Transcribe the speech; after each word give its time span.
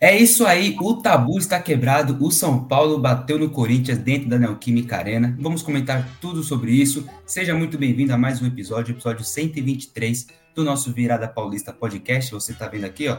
É 0.00 0.16
isso 0.16 0.46
aí, 0.46 0.76
o 0.80 0.94
tabu 0.94 1.36
está 1.38 1.60
quebrado, 1.60 2.24
o 2.24 2.30
São 2.30 2.62
Paulo 2.62 3.00
bateu 3.00 3.36
no 3.36 3.50
Corinthians 3.50 3.98
dentro 3.98 4.28
da 4.28 4.38
Neoquímica 4.38 4.96
Arena. 4.96 5.36
Vamos 5.40 5.60
comentar 5.60 6.08
tudo 6.20 6.40
sobre 6.44 6.70
isso. 6.70 7.04
Seja 7.26 7.52
muito 7.52 7.76
bem-vindo 7.76 8.12
a 8.12 8.16
mais 8.16 8.40
um 8.40 8.46
episódio, 8.46 8.92
episódio 8.92 9.24
123 9.24 10.28
do 10.54 10.62
nosso 10.62 10.92
Virada 10.92 11.26
Paulista 11.26 11.72
Podcast. 11.72 12.30
Você 12.30 12.52
está 12.52 12.68
vendo 12.68 12.84
aqui, 12.84 13.08
ó. 13.08 13.18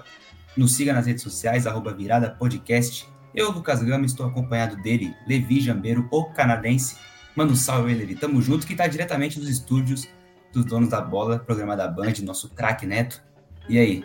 Nos 0.56 0.74
siga 0.74 0.94
nas 0.94 1.06
redes 1.06 1.22
sociais, 1.22 1.68
arroba 1.68 1.94
Virada 1.94 2.30
Podcast. 2.30 3.06
Eu, 3.36 3.52
Lucas 3.52 3.84
Gama, 3.84 4.06
estou 4.06 4.26
acompanhado 4.26 4.78
dele, 4.78 5.14
Levi 5.28 5.60
Jambeiro, 5.60 6.08
o 6.10 6.32
canadense. 6.32 6.96
Manda 7.36 7.52
um 7.52 7.58
salve 7.58 7.94
Levi. 7.94 8.16
Tamo 8.16 8.42
junto, 8.42 8.66
que 8.66 8.72
está 8.72 8.88
diretamente 8.88 9.38
dos 9.38 9.50
estúdios 9.50 10.08
dos 10.54 10.64
donos 10.64 10.88
da 10.88 11.02
bola, 11.02 11.40
programa 11.40 11.76
da 11.76 11.90
Band, 11.90 12.14
nosso 12.24 12.48
craque 12.48 12.86
Neto. 12.86 13.22
E 13.68 13.78
aí, 13.78 14.02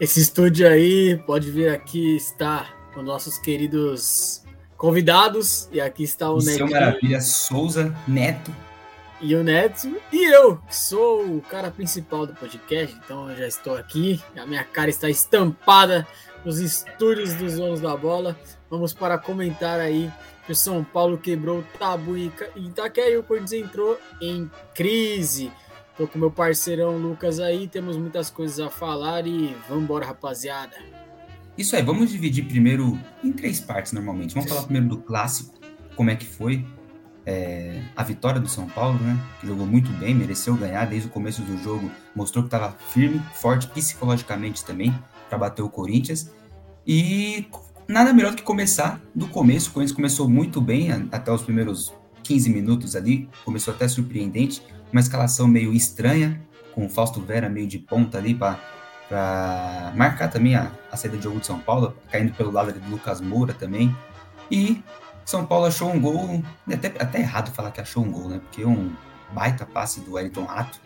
esse 0.00 0.20
estúdio 0.20 0.68
aí 0.68 1.16
pode 1.26 1.50
vir 1.50 1.68
aqui 1.70 2.16
está 2.16 2.66
com 2.94 3.02
nossos 3.02 3.38
queridos 3.38 4.42
convidados. 4.76 5.68
E 5.72 5.80
aqui 5.80 6.04
está 6.04 6.30
o, 6.30 6.38
Neto. 6.38 6.70
Maravilha, 6.70 7.20
Souza, 7.20 7.94
Neto. 8.06 8.54
E 9.20 9.34
o 9.34 9.42
Neto. 9.42 10.00
E 10.12 10.24
eu, 10.32 10.56
que 10.58 10.76
sou 10.76 11.24
o 11.24 11.42
cara 11.42 11.70
principal 11.70 12.26
do 12.26 12.34
podcast. 12.34 12.96
Então 13.04 13.28
eu 13.30 13.36
já 13.36 13.46
estou 13.46 13.76
aqui. 13.76 14.22
A 14.36 14.46
minha 14.46 14.64
cara 14.64 14.88
está 14.88 15.10
estampada 15.10 16.06
nos 16.44 16.60
estúdios 16.60 17.34
dos 17.34 17.56
donos 17.56 17.80
da 17.80 17.96
bola. 17.96 18.38
Vamos 18.70 18.94
para 18.94 19.18
comentar 19.18 19.80
aí 19.80 20.10
que 20.46 20.52
o 20.52 20.56
São 20.56 20.84
Paulo 20.84 21.18
quebrou 21.18 21.58
o 21.58 21.64
tabu 21.78 22.16
em 22.16 22.32
Itaquera 22.56 23.10
e 23.10 23.16
o 23.18 23.22
Corinthians 23.22 23.64
entrou 23.64 23.98
em 24.20 24.48
crise. 24.74 25.50
Tô 25.98 26.06
com 26.06 26.16
meu 26.16 26.30
parceirão 26.30 26.96
Lucas 26.96 27.40
aí, 27.40 27.66
temos 27.66 27.96
muitas 27.96 28.30
coisas 28.30 28.60
a 28.60 28.70
falar 28.70 29.26
e 29.26 29.52
vamos 29.68 29.82
embora, 29.82 30.06
rapaziada. 30.06 30.76
Isso 31.58 31.74
aí, 31.74 31.82
vamos 31.82 32.10
dividir 32.10 32.46
primeiro 32.46 32.96
em 33.22 33.32
três 33.32 33.58
partes 33.58 33.90
normalmente. 33.92 34.32
Vamos 34.32 34.48
falar 34.48 34.62
primeiro 34.62 34.86
do 34.86 34.98
clássico, 34.98 35.58
como 35.96 36.08
é 36.08 36.14
que 36.14 36.24
foi 36.24 36.64
é, 37.26 37.82
a 37.96 38.04
vitória 38.04 38.40
do 38.40 38.48
São 38.48 38.68
Paulo, 38.68 38.96
né? 39.00 39.18
Que 39.40 39.48
jogou 39.48 39.66
muito 39.66 39.90
bem, 39.94 40.14
mereceu 40.14 40.54
ganhar 40.54 40.84
desde 40.86 41.08
o 41.08 41.10
começo 41.10 41.42
do 41.42 41.60
jogo, 41.64 41.90
mostrou 42.14 42.44
que 42.44 42.46
estava 42.46 42.70
firme, 42.90 43.20
forte 43.34 43.66
psicologicamente 43.66 44.64
também 44.64 44.96
para 45.28 45.36
bater 45.36 45.62
o 45.62 45.68
Corinthians. 45.68 46.30
E 46.86 47.48
nada 47.88 48.12
melhor 48.12 48.30
do 48.30 48.36
que 48.36 48.44
começar 48.44 49.00
do 49.12 49.26
começo. 49.26 49.70
O 49.70 49.72
Corinthians 49.72 49.96
começou 49.96 50.28
muito 50.28 50.60
bem 50.60 50.92
até 51.10 51.32
os 51.32 51.42
primeiros 51.42 51.92
15 52.22 52.50
minutos 52.50 52.94
ali, 52.94 53.28
começou 53.44 53.74
até 53.74 53.88
surpreendente 53.88 54.62
uma 54.92 55.00
escalação 55.00 55.46
meio 55.46 55.72
estranha, 55.72 56.40
com 56.74 56.86
o 56.86 56.88
Fausto 56.88 57.20
Vera 57.20 57.48
meio 57.48 57.66
de 57.66 57.78
ponta 57.78 58.18
ali 58.18 58.34
para 58.34 59.92
marcar 59.94 60.28
também 60.28 60.54
a, 60.54 60.70
a 60.90 60.96
saída 60.96 61.16
de 61.16 61.24
jogo 61.24 61.40
de 61.40 61.46
São 61.46 61.58
Paulo, 61.58 61.96
caindo 62.10 62.32
pelo 62.32 62.50
lado 62.50 62.72
do 62.72 62.90
Lucas 62.90 63.20
Moura 63.20 63.52
também. 63.52 63.94
E 64.50 64.82
São 65.24 65.44
Paulo 65.44 65.66
achou 65.66 65.90
um 65.90 66.00
gol, 66.00 66.42
é 66.68 66.74
até, 66.74 66.88
até 66.98 67.20
errado 67.20 67.52
falar 67.52 67.70
que 67.70 67.80
achou 67.80 68.04
um 68.04 68.10
gol, 68.10 68.28
né? 68.28 68.38
Porque 68.38 68.64
um 68.64 68.92
baita 69.32 69.66
passe 69.66 70.00
do 70.00 70.14
Wellington 70.14 70.44
Rato 70.44 70.80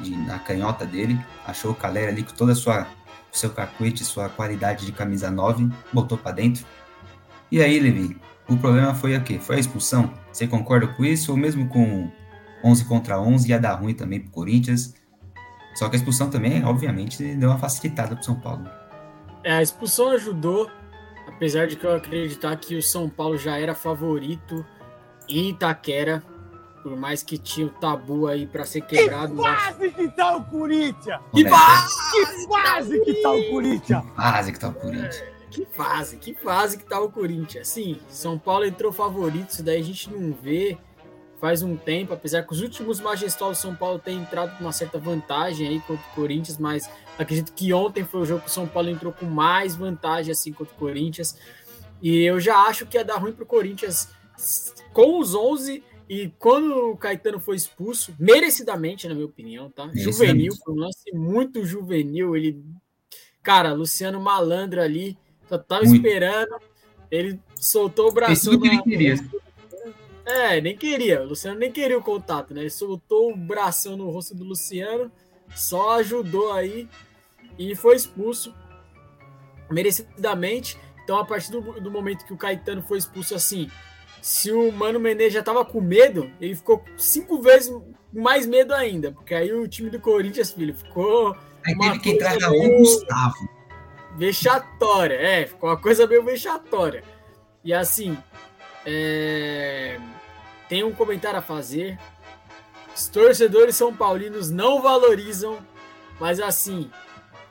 de, 0.00 0.16
na 0.16 0.38
canhota 0.38 0.84
dele, 0.84 1.18
achou 1.46 1.72
o 1.72 1.74
Calera 1.74 2.10
ali 2.10 2.22
com 2.22 2.32
toda 2.32 2.52
a 2.52 2.56
sua 2.56 2.86
seu 3.30 3.50
cacuete, 3.50 4.04
sua 4.04 4.28
qualidade 4.28 4.84
de 4.84 4.92
camisa 4.92 5.30
9, 5.30 5.70
botou 5.92 6.18
para 6.18 6.32
dentro. 6.32 6.66
E 7.50 7.62
aí, 7.62 7.80
Levi, 7.80 8.16
o 8.46 8.56
problema 8.58 8.94
foi 8.94 9.16
o 9.16 9.22
quê? 9.22 9.38
Foi 9.38 9.56
a 9.56 9.58
expulsão? 9.58 10.12
Você 10.30 10.46
concorda 10.46 10.86
com 10.86 11.04
isso 11.04 11.32
ou 11.32 11.38
mesmo 11.38 11.66
com 11.68 12.10
11 12.64 12.84
contra 12.84 13.20
11 13.20 13.48
ia 13.48 13.58
dar 13.58 13.74
ruim 13.74 13.94
também 13.94 14.20
pro 14.20 14.30
Corinthians. 14.30 14.94
Só 15.74 15.88
que 15.88 15.96
a 15.96 15.98
expulsão 15.98 16.30
também, 16.30 16.64
obviamente, 16.64 17.22
deu 17.34 17.48
uma 17.48 17.58
facilitada 17.58 18.14
pro 18.14 18.24
São 18.24 18.34
Paulo. 18.34 18.68
É, 19.42 19.54
a 19.54 19.62
expulsão 19.62 20.10
ajudou, 20.10 20.70
apesar 21.26 21.66
de 21.66 21.76
que 21.76 21.84
eu 21.84 21.94
acreditar 21.94 22.54
que 22.56 22.76
o 22.76 22.82
São 22.82 23.08
Paulo 23.08 23.38
já 23.38 23.58
era 23.58 23.74
favorito 23.74 24.64
em 25.28 25.50
Itaquera, 25.50 26.22
por 26.82 26.96
mais 26.96 27.22
que 27.22 27.38
tinha 27.38 27.66
o 27.66 27.70
tabu 27.70 28.26
aí 28.26 28.46
para 28.46 28.64
ser 28.64 28.82
quebrado. 28.82 29.36
Que 29.36 29.42
fase 29.42 29.90
que 29.90 30.08
tá 30.08 30.36
o 30.36 30.44
Corinthians! 30.44 31.20
Que 31.32 31.48
fase, 31.48 33.00
que 33.00 33.14
tá 33.22 33.32
o 33.32 33.50
Corinthians! 33.50 34.04
Que 34.04 34.14
fase 34.14 34.52
que 34.52 34.58
tá 34.58 34.68
o 34.68 34.74
Corinthians! 34.74 35.16
É, 35.16 35.32
que 35.50 35.66
fase, 35.66 36.16
que 36.16 36.34
fase 36.34 36.78
que 36.78 36.84
tá 36.84 37.00
o 37.00 37.10
Corinthians. 37.10 37.68
Sim, 37.68 38.00
São 38.08 38.38
Paulo 38.38 38.64
entrou 38.64 38.90
favorito, 38.90 39.50
isso 39.50 39.62
daí 39.62 39.80
a 39.80 39.84
gente 39.84 40.10
não 40.10 40.32
vê 40.32 40.78
faz 41.42 41.60
um 41.60 41.76
tempo, 41.76 42.12
apesar 42.12 42.44
que 42.44 42.52
os 42.52 42.60
últimos 42.60 43.00
majestosos 43.00 43.58
São 43.58 43.74
Paulo 43.74 43.98
têm 43.98 44.20
entrado 44.20 44.56
com 44.56 44.62
uma 44.62 44.72
certa 44.72 44.96
vantagem 44.96 45.66
aí 45.66 45.80
contra 45.80 46.06
o 46.06 46.14
Corinthians, 46.14 46.56
mas 46.56 46.88
acredito 47.18 47.52
que 47.52 47.72
ontem 47.72 48.04
foi 48.04 48.20
o 48.20 48.24
jogo 48.24 48.42
que 48.42 48.46
o 48.46 48.52
São 48.52 48.68
Paulo 48.68 48.88
entrou 48.88 49.12
com 49.12 49.26
mais 49.26 49.74
vantagem 49.74 50.30
assim 50.30 50.52
contra 50.52 50.72
o 50.72 50.78
Corinthians. 50.78 51.36
E 52.00 52.22
eu 52.22 52.38
já 52.38 52.58
acho 52.58 52.86
que 52.86 52.96
ia 52.96 53.04
dar 53.04 53.16
ruim 53.16 53.32
para 53.32 53.42
o 53.42 53.46
Corinthians 53.46 54.08
com 54.92 55.18
os 55.18 55.34
11 55.34 55.82
e 56.08 56.32
quando 56.38 56.92
o 56.92 56.96
Caetano 56.96 57.40
foi 57.40 57.56
expulso, 57.56 58.14
merecidamente, 58.20 59.08
na 59.08 59.14
minha 59.14 59.26
opinião, 59.26 59.68
tá? 59.68 59.90
Juvenil, 59.92 60.54
foi 60.64 60.74
um 60.74 60.78
lance 60.78 61.12
muito 61.12 61.64
juvenil. 61.64 62.36
Ele, 62.36 62.62
cara, 63.42 63.72
Luciano 63.72 64.20
Malandro 64.20 64.80
ali, 64.80 65.18
só 65.48 65.58
tava 65.58 65.82
muito. 65.82 65.96
esperando. 65.96 66.54
Ele 67.10 67.40
soltou 67.56 68.10
o 68.10 68.12
braço. 68.12 68.48
Tudo 68.48 68.60
que 68.60 68.68
ele 68.68 68.82
queria. 68.82 69.16
É, 70.24 70.60
nem 70.60 70.76
queria. 70.76 71.22
O 71.22 71.28
Luciano 71.28 71.58
nem 71.58 71.70
queria 71.70 71.98
o 71.98 72.02
contato, 72.02 72.54
né? 72.54 72.60
Ele 72.60 72.70
soltou 72.70 73.32
o 73.32 73.36
bração 73.36 73.96
no 73.96 74.10
rosto 74.10 74.34
do 74.34 74.44
Luciano, 74.44 75.10
só 75.54 75.98
ajudou 75.98 76.52
aí 76.52 76.88
e 77.58 77.74
foi 77.74 77.96
expulso 77.96 78.54
merecidamente. 79.70 80.78
Então, 81.02 81.18
a 81.18 81.24
partir 81.24 81.50
do, 81.50 81.60
do 81.80 81.90
momento 81.90 82.24
que 82.24 82.32
o 82.32 82.36
Caetano 82.36 82.82
foi 82.82 82.98
expulso 82.98 83.34
assim, 83.34 83.68
se 84.20 84.52
o 84.52 84.70
Mano 84.70 85.00
Menezes 85.00 85.34
já 85.34 85.42
tava 85.42 85.64
com 85.64 85.80
medo, 85.80 86.30
ele 86.40 86.54
ficou 86.54 86.84
cinco 86.96 87.42
vezes 87.42 87.74
mais 88.12 88.46
medo 88.46 88.72
ainda, 88.72 89.10
porque 89.10 89.34
aí 89.34 89.52
o 89.52 89.66
time 89.66 89.90
do 89.90 89.98
Corinthians, 89.98 90.52
filho, 90.52 90.74
ficou. 90.74 91.36
Aí 91.66 91.76
teve 91.76 91.98
que 91.98 92.10
entrar 92.10 92.36
o 92.36 92.78
Gustavo. 92.78 93.34
Vexatória, 94.16 95.14
é, 95.14 95.46
ficou 95.46 95.70
uma 95.70 95.76
coisa 95.76 96.06
meio 96.06 96.22
vexatória. 96.22 97.02
E 97.64 97.72
assim, 97.72 98.16
é... 98.86 99.98
Tem 100.68 100.82
um 100.84 100.92
comentário 100.92 101.38
a 101.38 101.42
fazer. 101.42 101.98
Os 102.94 103.08
torcedores 103.08 103.76
são 103.76 103.94
paulinos 103.94 104.50
não 104.50 104.82
valorizam, 104.82 105.58
mas 106.20 106.40
assim, 106.40 106.90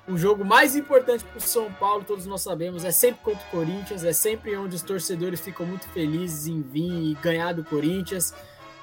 o 0.08 0.18
jogo 0.18 0.44
mais 0.44 0.76
importante 0.76 1.24
para 1.24 1.38
o 1.38 1.42
São 1.42 1.72
Paulo, 1.74 2.04
todos 2.06 2.26
nós 2.26 2.42
sabemos, 2.42 2.84
é 2.84 2.92
sempre 2.92 3.22
contra 3.24 3.42
o 3.48 3.52
Corinthians, 3.52 4.04
é 4.04 4.14
sempre 4.14 4.56
onde 4.56 4.76
os 4.76 4.82
torcedores 4.82 5.40
ficam 5.40 5.66
muito 5.66 5.88
felizes 5.90 6.48
em 6.48 6.62
vir 6.62 7.12
e 7.12 7.18
ganhar 7.22 7.54
do 7.54 7.64
Corinthians 7.64 8.34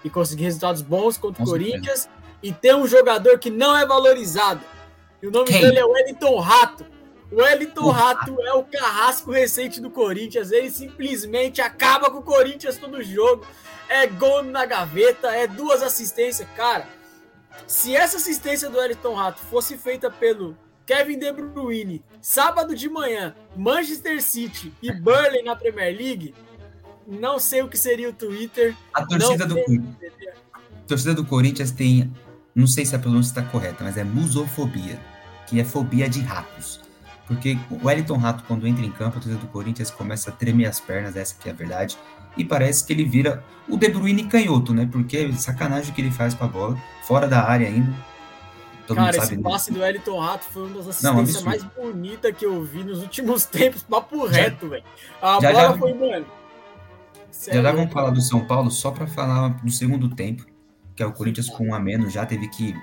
e 0.05 0.11
conseguir 0.11 0.45
resultados 0.45 0.83
bons 0.83 1.19
contra 1.19 1.43
o 1.43 1.47
Corinthians 1.47 2.09
e 2.43 2.53
ter 2.53 2.75
um 2.75 2.87
jogador 2.87 3.39
que 3.39 3.51
não 3.51 3.77
é 3.77 3.85
valorizado. 3.85 4.61
E 5.21 5.27
o 5.27 5.31
nome 5.31 5.47
Quem? 5.47 5.61
dele 5.61 5.79
é 5.79 5.85
Wellington 5.85 6.39
Rato. 6.39 6.87
O 7.31 7.37
Wellington 7.37 7.91
Rato 7.91 8.41
é 8.43 8.53
o 8.55 8.65
carrasco 8.65 9.31
recente 9.31 9.81
do 9.81 9.91
Corinthians. 9.91 10.51
Ele 10.51 10.71
simplesmente 10.71 11.61
acaba 11.61 12.11
com 12.11 12.19
o 12.19 12.23
Corinthians 12.23 12.79
todo 12.79 13.03
jogo. 13.03 13.47
É 13.89 14.07
gol 14.07 14.43
na 14.43 14.65
gaveta, 14.65 15.29
é 15.29 15.47
duas 15.47 15.83
assistências. 15.83 16.49
Cara, 16.57 16.89
se 17.67 17.95
essa 17.95 18.17
assistência 18.17 18.71
do 18.71 18.79
Wellington 18.79 19.15
Rato 19.15 19.41
fosse 19.41 19.77
feita 19.77 20.11
pelo 20.11 20.57
Kevin 20.87 21.19
De 21.19 21.31
Bruyne, 21.33 22.03
sábado 22.21 22.75
de 22.75 22.89
manhã, 22.89 23.35
Manchester 23.55 24.23
City 24.23 24.73
e 24.83 24.91
Burnley 24.91 25.43
na 25.43 25.55
Premier 25.55 25.95
League, 25.95 26.35
não 27.07 27.39
sei 27.39 27.63
o 27.63 27.69
que 27.69 27.77
seria 27.77 28.09
o 28.09 28.13
Twitter. 28.13 28.75
A 28.95 29.05
torcida 29.05 29.47
do 29.47 29.55
Corinthians. 29.55 30.13
A 30.55 30.89
torcida 30.89 31.15
do 31.15 31.25
Corinthians 31.25 31.71
tem, 31.71 32.11
não 32.55 32.67
sei 32.67 32.87
se 32.87 32.97
a 32.97 32.99
pronúncia 32.99 33.31
está 33.31 33.43
correta, 33.43 33.85
mas 33.85 33.99
é 33.99 34.05
musofobia, 34.05 34.99
que 35.47 35.61
é 35.61 35.65
fobia 35.65 36.09
de 36.09 36.21
ratos. 36.21 36.88
Porque 37.29 37.59
o 37.71 37.87
Wellington 37.87 38.17
Rato, 38.17 38.43
quando 38.49 38.67
entra 38.67 38.85
em 38.85 38.91
campo, 38.91 39.19
a 39.19 39.21
torcida 39.21 39.37
do 39.37 39.47
Corinthians 39.49 39.91
começa 39.91 40.31
a 40.31 40.33
tremer 40.33 40.67
as 40.67 40.81
pernas, 40.81 41.15
essa 41.15 41.37
que 41.39 41.49
é 41.49 41.53
a 41.53 41.55
verdade. 41.55 41.99
E 42.39 42.45
parece 42.45 42.85
que 42.87 42.93
ele 42.93 43.05
vira 43.05 43.45
o 43.69 43.77
De 43.77 43.89
Bruyne 43.91 44.25
canhoto, 44.25 44.73
né? 44.73 44.89
Porque 44.91 45.17
é 45.19 45.33
sacanagem 45.33 45.93
que 45.93 46.01
ele 46.01 46.11
faz 46.11 46.33
com 46.33 46.45
a 46.45 46.49
bola, 46.49 46.79
fora 47.03 47.29
da 47.29 47.43
área 47.43 47.69
ainda. 47.69 47.93
Todo 48.87 48.97
Cara, 48.97 49.19
esse 49.19 49.37
passe 49.37 49.71
do 49.71 49.81
Wellington 49.81 50.19
Rato 50.19 50.47
foi 50.47 50.63
uma 50.63 50.79
das 50.79 50.89
assistências 50.89 51.43
mais 51.43 51.63
bonitas 51.63 52.35
que 52.35 52.47
eu 52.47 52.65
vi 52.65 52.83
nos 52.83 53.03
últimos 53.03 53.45
tempos. 53.47 53.83
Papo 53.83 54.25
reto, 54.25 54.71
velho. 54.71 54.85
A 55.21 55.39
já, 55.43 55.53
bola 55.53 55.69
já, 55.69 55.79
foi, 55.79 55.95
mano. 55.95 56.27
Já 57.47 57.63
já 57.63 57.73
vamos 57.73 57.93
falar 57.93 58.11
do 58.11 58.23
São 58.23 58.47
Paulo, 58.47 58.71
só 58.71 58.91
para 58.91 59.07
falar 59.07 59.49
do 59.63 59.71
segundo 59.71 60.09
tempo, 60.09 60.47
que 60.97 61.03
é 61.03 61.07
o 61.07 61.13
Corinthians 61.13 61.51
com 61.51 61.69
um 61.69 61.75
a 61.75 61.79
menos, 61.79 62.15
já 62.15 62.25
teve 62.25 62.49
que 62.49 62.75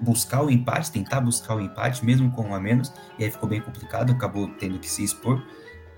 buscar 0.00 0.42
o 0.42 0.50
empate, 0.50 0.92
tentar 0.92 1.20
buscar 1.20 1.54
o 1.54 1.60
empate, 1.60 2.04
mesmo 2.04 2.30
com 2.30 2.42
um 2.42 2.54
a 2.54 2.60
menos, 2.60 2.92
e 3.18 3.24
aí 3.24 3.30
ficou 3.30 3.48
bem 3.48 3.60
complicado, 3.60 4.12
acabou 4.12 4.48
tendo 4.58 4.78
que 4.78 4.88
se 4.88 5.02
expor. 5.02 5.42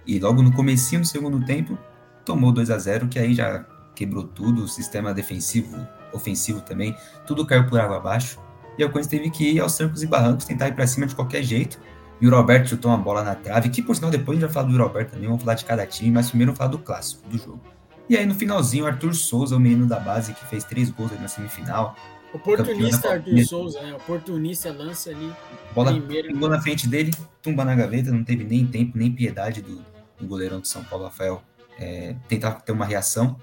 E 0.07 0.19
logo 0.19 0.43
no 0.43 0.53
comecinho 0.53 1.03
do 1.03 1.07
segundo 1.07 1.45
tempo, 1.45 1.79
tomou 2.25 2.53
2 2.53 2.71
a 2.71 2.79
0 2.79 3.09
que 3.09 3.19
aí 3.19 3.35
já 3.35 3.65
quebrou 3.95 4.25
tudo, 4.25 4.63
o 4.63 4.69
sistema 4.69 5.13
defensivo, 5.13 5.87
ofensivo 6.13 6.61
também, 6.61 6.97
tudo 7.27 7.45
caiu 7.45 7.67
por 7.67 7.81
água 7.81 7.97
abaixo. 7.97 8.39
E 8.79 8.85
o 8.85 8.91
Corinthians 8.91 9.09
teve 9.09 9.31
que 9.31 9.51
ir 9.51 9.61
aos 9.61 9.77
trancos 9.77 10.03
e 10.03 10.07
barrancos, 10.07 10.45
tentar 10.45 10.69
ir 10.69 10.75
para 10.75 10.87
cima 10.87 11.07
de 11.07 11.15
qualquer 11.15 11.43
jeito. 11.43 11.81
E 12.21 12.27
o 12.27 12.31
Roberto 12.31 12.69
chutou 12.69 12.91
uma 12.91 12.99
bola 12.99 13.23
na 13.23 13.35
trave, 13.35 13.69
que 13.69 13.83
por 13.83 13.95
sinal 13.95 14.11
depois 14.11 14.39
a 14.39 14.41
gente 14.41 14.49
vai 14.49 14.55
falar 14.55 14.73
do 14.73 14.83
Roberto 14.83 15.11
também, 15.11 15.27
vamos 15.27 15.43
falar 15.43 15.55
de 15.55 15.65
cada 15.65 15.87
time, 15.87 16.13
mas 16.13 16.29
primeiro 16.29 16.53
vamos 16.53 16.59
falar 16.59 16.71
do 16.71 16.79
clássico, 16.79 17.29
do 17.29 17.39
jogo. 17.39 17.61
E 18.09 18.17
aí 18.17 18.25
no 18.25 18.35
finalzinho, 18.35 18.85
o 18.85 18.87
Arthur 18.87 19.15
Souza, 19.15 19.57
o 19.57 19.61
menino 19.61 19.87
da 19.87 20.01
base, 20.01 20.33
que 20.33 20.45
fez 20.47 20.65
três 20.65 20.91
gols 20.91 21.11
na 21.21 21.29
semifinal. 21.29 21.95
Oportunista 22.33 23.13
Arthur 23.13 23.45
Souza, 23.45 23.81
né? 23.81 23.95
Oportunista, 23.95 24.71
lança 24.71 25.11
ali. 25.11 25.33
Bola 25.75 25.93
primeiro. 25.93 26.29
pingou 26.29 26.49
na 26.49 26.61
frente 26.61 26.87
dele, 26.87 27.11
tumba 27.43 27.65
na 27.65 27.75
gaveta, 27.75 28.11
não 28.11 28.23
teve 28.23 28.45
nem 28.45 28.67
tempo, 28.67 28.99
nem 28.99 29.11
piedade 29.11 29.63
do, 29.63 29.83
do 30.19 30.27
goleirão 30.27 30.61
de 30.61 30.69
São 30.69 30.85
Paulo, 30.85 31.05
Rafael, 31.05 31.43
é, 31.79 32.15
tentar 32.29 32.53
ter 32.61 32.73
uma 32.73 32.85
reação. 32.85 33.37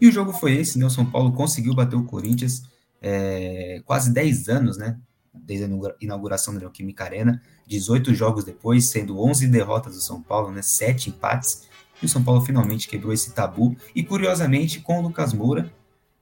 E 0.00 0.06
o 0.06 0.12
jogo 0.12 0.32
foi 0.32 0.52
esse, 0.56 0.78
né? 0.78 0.86
O 0.86 0.90
São 0.90 1.04
Paulo 1.04 1.32
conseguiu 1.32 1.74
bater 1.74 1.96
o 1.96 2.04
Corinthians 2.04 2.62
é, 3.02 3.82
quase 3.84 4.12
10 4.12 4.48
anos, 4.48 4.78
né? 4.78 4.98
Desde 5.34 5.64
a 5.64 5.68
inauguração 6.00 6.54
da 6.54 6.60
Neoquímica 6.60 7.04
Arena, 7.04 7.42
18 7.66 8.14
jogos 8.14 8.44
depois, 8.44 8.88
sendo 8.88 9.20
11 9.20 9.48
derrotas 9.48 9.94
do 9.94 10.00
São 10.00 10.22
Paulo, 10.22 10.52
né? 10.52 10.62
7 10.62 11.10
empates. 11.10 11.66
E 12.00 12.06
o 12.06 12.08
São 12.08 12.22
Paulo 12.22 12.40
finalmente 12.40 12.86
quebrou 12.86 13.12
esse 13.12 13.32
tabu. 13.32 13.76
E 13.94 14.04
curiosamente, 14.04 14.80
com 14.80 15.00
o 15.00 15.02
Lucas 15.02 15.32
Moura, 15.32 15.72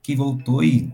que 0.03 0.17
voltou 0.17 0.65
e 0.65 0.91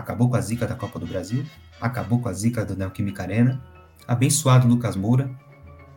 acabou 0.00 0.28
com 0.28 0.36
a 0.36 0.40
zica 0.40 0.66
da 0.66 0.74
Copa 0.74 0.98
do 0.98 1.06
Brasil, 1.06 1.44
acabou 1.80 2.20
com 2.20 2.28
a 2.28 2.32
zica 2.32 2.64
da 2.64 2.74
Neoquímica 2.74 3.22
Arena. 3.22 3.62
Abençoado 4.06 4.66
Lucas 4.66 4.96
Moura. 4.96 5.30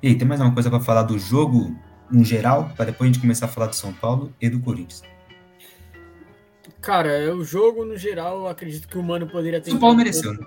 E 0.02 0.08
aí, 0.10 0.16
tem 0.16 0.28
mais 0.28 0.40
uma 0.40 0.54
coisa 0.54 0.70
para 0.70 0.80
falar 0.80 1.04
do 1.04 1.18
jogo 1.18 1.76
no 2.12 2.24
geral, 2.24 2.72
para 2.76 2.86
depois 2.86 3.10
a 3.10 3.14
gente 3.14 3.22
começar 3.22 3.46
a 3.46 3.50
falar 3.50 3.68
do 3.68 3.76
São 3.76 3.92
Paulo 3.94 4.34
e 4.40 4.50
do 4.50 4.60
Corinthians. 4.60 5.02
Cara, 6.82 7.10
é 7.10 7.32
o 7.32 7.44
jogo 7.44 7.86
no 7.86 7.98
geral, 7.98 8.40
eu 8.40 8.48
acredito 8.48 8.88
que 8.88 8.98
o 8.98 9.04
Mano 9.04 9.28
poderia 9.28 9.62
ter. 9.62 9.72
São 9.72 9.80
Paulo 9.80 9.96
mereceu, 9.96 10.34
né? 10.34 10.46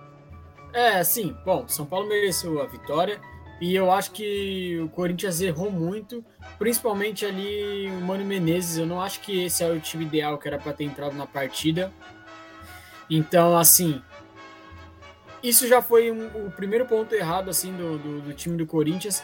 É, 0.73 1.03
sim. 1.03 1.35
Bom, 1.44 1.67
São 1.67 1.87
Paulo 1.87 2.06
mereceu 2.06 2.61
a 2.61 2.67
vitória. 2.67 3.19
E 3.58 3.75
eu 3.75 3.91
acho 3.91 4.11
que 4.11 4.79
o 4.82 4.88
Corinthians 4.91 5.41
errou 5.41 5.70
muito, 5.70 6.23
principalmente 6.58 7.25
ali 7.25 7.88
o 7.88 8.05
Mano 8.05 8.23
Menezes. 8.23 8.76
Eu 8.76 8.87
não 8.87 9.00
acho 9.00 9.20
que 9.20 9.44
esse 9.44 9.64
é 9.64 9.70
o 9.70 9.81
time 9.81 10.05
ideal 10.05 10.37
que 10.37 10.47
era 10.47 10.58
para 10.58 10.75
ter 10.75 10.85
entrado 10.85 11.17
na 11.17 11.26
partida. 11.26 11.91
Então, 13.08 13.56
assim, 13.56 14.03
isso 15.43 15.67
já 15.67 15.81
foi 15.81 16.11
um, 16.11 16.26
o 16.47 16.50
primeiro 16.50 16.87
ponto 16.87 17.14
errado 17.14 17.50
assim 17.50 17.73
do, 17.73 17.99
do, 17.99 18.20
do, 18.20 18.35
time 18.35 18.56
do 18.56 18.67
Corinthians. 18.67 19.23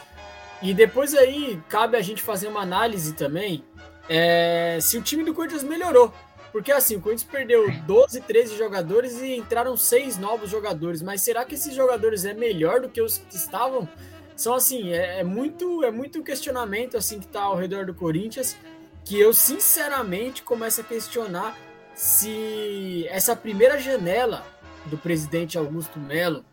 E 0.61 0.73
depois 0.73 1.13
aí 1.13 1.61
cabe 1.67 1.97
a 1.97 2.01
gente 2.01 2.21
fazer 2.21 2.47
uma 2.47 2.61
análise 2.61 3.13
também 3.13 3.63
é, 4.07 4.77
se 4.81 4.97
o 4.97 5.01
time 5.01 5.23
do 5.23 5.33
Corinthians 5.33 5.63
melhorou. 5.63 6.13
Porque 6.51 6.71
assim, 6.71 6.95
o 6.95 7.01
Corinthians 7.01 7.29
perdeu 7.29 7.69
12, 7.85 8.21
13 8.21 8.55
jogadores 8.55 9.19
e 9.19 9.35
entraram 9.35 9.75
seis 9.75 10.17
novos 10.17 10.49
jogadores. 10.49 11.01
Mas 11.01 11.21
será 11.21 11.43
que 11.43 11.55
esses 11.55 11.73
jogadores 11.73 12.25
é 12.25 12.33
melhor 12.33 12.79
do 12.79 12.89
que 12.89 13.01
os 13.01 13.17
que 13.17 13.35
estavam? 13.35 13.89
São 14.35 14.53
assim, 14.53 14.93
é, 14.93 15.19
é 15.19 15.23
muito 15.23 15.83
é 15.83 15.91
muito 15.91 16.23
questionamento 16.23 16.95
assim 16.95 17.19
que 17.19 17.25
está 17.25 17.41
ao 17.41 17.55
redor 17.55 17.85
do 17.85 17.93
Corinthians 17.93 18.55
que 19.03 19.19
eu 19.19 19.33
sinceramente 19.33 20.43
começo 20.43 20.81
a 20.81 20.83
questionar 20.83 21.57
se 21.95 23.07
essa 23.09 23.35
primeira 23.35 23.79
janela 23.79 24.45
do 24.85 24.97
presidente 24.97 25.57
Augusto 25.57 25.99
Melo 25.99 26.43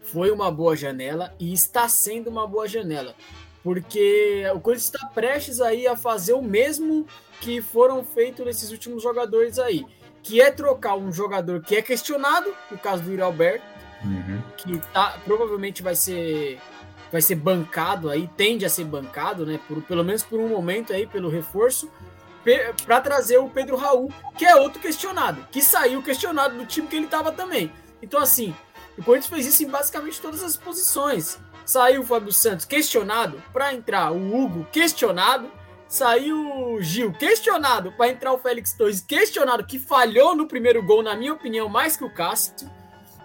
foi 0.00 0.30
uma 0.30 0.50
boa 0.50 0.76
janela 0.76 1.34
e 1.38 1.52
está 1.52 1.88
sendo 1.88 2.28
uma 2.30 2.46
boa 2.46 2.66
janela 2.68 3.14
porque 3.62 4.44
o 4.54 4.60
Corinthians 4.60 4.86
está 4.86 5.06
prestes 5.08 5.60
aí 5.60 5.86
a 5.86 5.96
fazer 5.96 6.32
o 6.32 6.42
mesmo 6.42 7.06
que 7.40 7.60
foram 7.60 8.04
feitos 8.04 8.44
nesses 8.44 8.70
últimos 8.70 9.02
jogadores 9.02 9.58
aí, 9.58 9.84
que 10.22 10.40
é 10.40 10.50
trocar 10.50 10.96
um 10.96 11.12
jogador 11.12 11.60
que 11.62 11.76
é 11.76 11.82
questionado, 11.82 12.52
no 12.70 12.78
caso 12.78 13.02
do 13.02 13.10
Yuri 13.10 13.22
Alberto, 13.22 13.64
uhum. 14.04 14.42
que 14.56 14.78
tá, 14.92 15.18
provavelmente 15.24 15.82
vai 15.82 15.94
ser 15.94 16.58
vai 17.10 17.20
ser 17.20 17.34
bancado 17.34 18.08
aí, 18.08 18.30
tende 18.36 18.64
a 18.64 18.68
ser 18.68 18.84
bancado, 18.84 19.44
né, 19.44 19.58
por, 19.66 19.82
pelo 19.82 20.04
menos 20.04 20.22
por 20.22 20.38
um 20.38 20.48
momento 20.48 20.92
aí 20.92 21.08
pelo 21.08 21.28
reforço, 21.28 21.90
para 22.86 23.00
trazer 23.00 23.38
o 23.38 23.48
Pedro 23.48 23.76
Raul, 23.76 24.12
que 24.36 24.44
é 24.44 24.56
outro 24.56 24.80
questionado, 24.80 25.46
que 25.50 25.60
saiu 25.62 26.02
questionado 26.02 26.56
do 26.56 26.66
time 26.66 26.86
que 26.86 26.96
ele 26.96 27.04
estava 27.04 27.30
também. 27.32 27.72
Então 28.02 28.20
assim, 28.20 28.54
o 28.96 29.02
Corinthians 29.02 29.32
fez 29.32 29.46
isso 29.46 29.62
em 29.64 29.68
basicamente 29.68 30.20
todas 30.20 30.42
as 30.42 30.56
posições. 30.56 31.38
Saiu 31.64 32.00
o 32.00 32.04
Fábio 32.04 32.32
Santos 32.32 32.64
questionado 32.64 33.42
para 33.52 33.72
entrar 33.72 34.10
o 34.12 34.34
Hugo 34.34 34.66
questionado. 34.72 35.50
Saiu 35.88 36.74
o 36.74 36.80
Gil 36.80 37.12
questionado 37.12 37.92
para 37.92 38.10
entrar 38.10 38.32
o 38.32 38.38
Félix 38.38 38.72
Torres 38.72 39.00
questionado, 39.00 39.64
que 39.64 39.78
falhou 39.78 40.36
no 40.36 40.46
primeiro 40.46 40.82
gol, 40.82 41.02
na 41.02 41.16
minha 41.16 41.32
opinião, 41.32 41.68
mais 41.68 41.96
que 41.96 42.04
o 42.04 42.12
Cássio. 42.12 42.70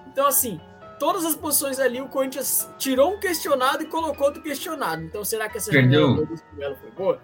Então, 0.08 0.26
assim, 0.26 0.60
todas 1.00 1.26
as 1.26 1.36
posições 1.36 1.80
ali, 1.80 2.02
o 2.02 2.08
Corinthians 2.08 2.68
tirou 2.78 3.14
um 3.14 3.20
questionado 3.20 3.84
e 3.84 3.86
colocou 3.86 4.28
outro 4.28 4.42
questionado. 4.42 5.04
Então, 5.04 5.24
será 5.24 5.48
que 5.48 5.58
essa 5.58 5.70
perdeu 5.70 6.26
foi 6.58 6.92
boa? 6.96 7.22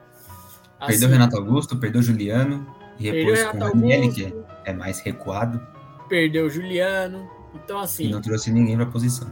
Assim, 0.82 0.94
perdeu 0.94 1.10
Renato 1.10 1.38
Augusto, 1.38 1.78
perdeu 1.78 2.02
Juliano 2.02 2.66
e 3.00 3.12
repôs 3.12 3.44
com 3.44 3.58
o 3.58 3.60
Ranielli, 3.62 4.12
que 4.12 4.34
é 4.66 4.74
mais 4.74 5.00
recuado. 5.00 5.62
Perdeu 6.10 6.50
Juliano. 6.50 7.30
Então, 7.54 7.80
assim. 7.80 8.06
E 8.06 8.10
não 8.10 8.20
trouxe 8.20 8.52
ninguém 8.52 8.76
para 8.76 8.86
a 8.86 8.90
posição. 8.90 9.32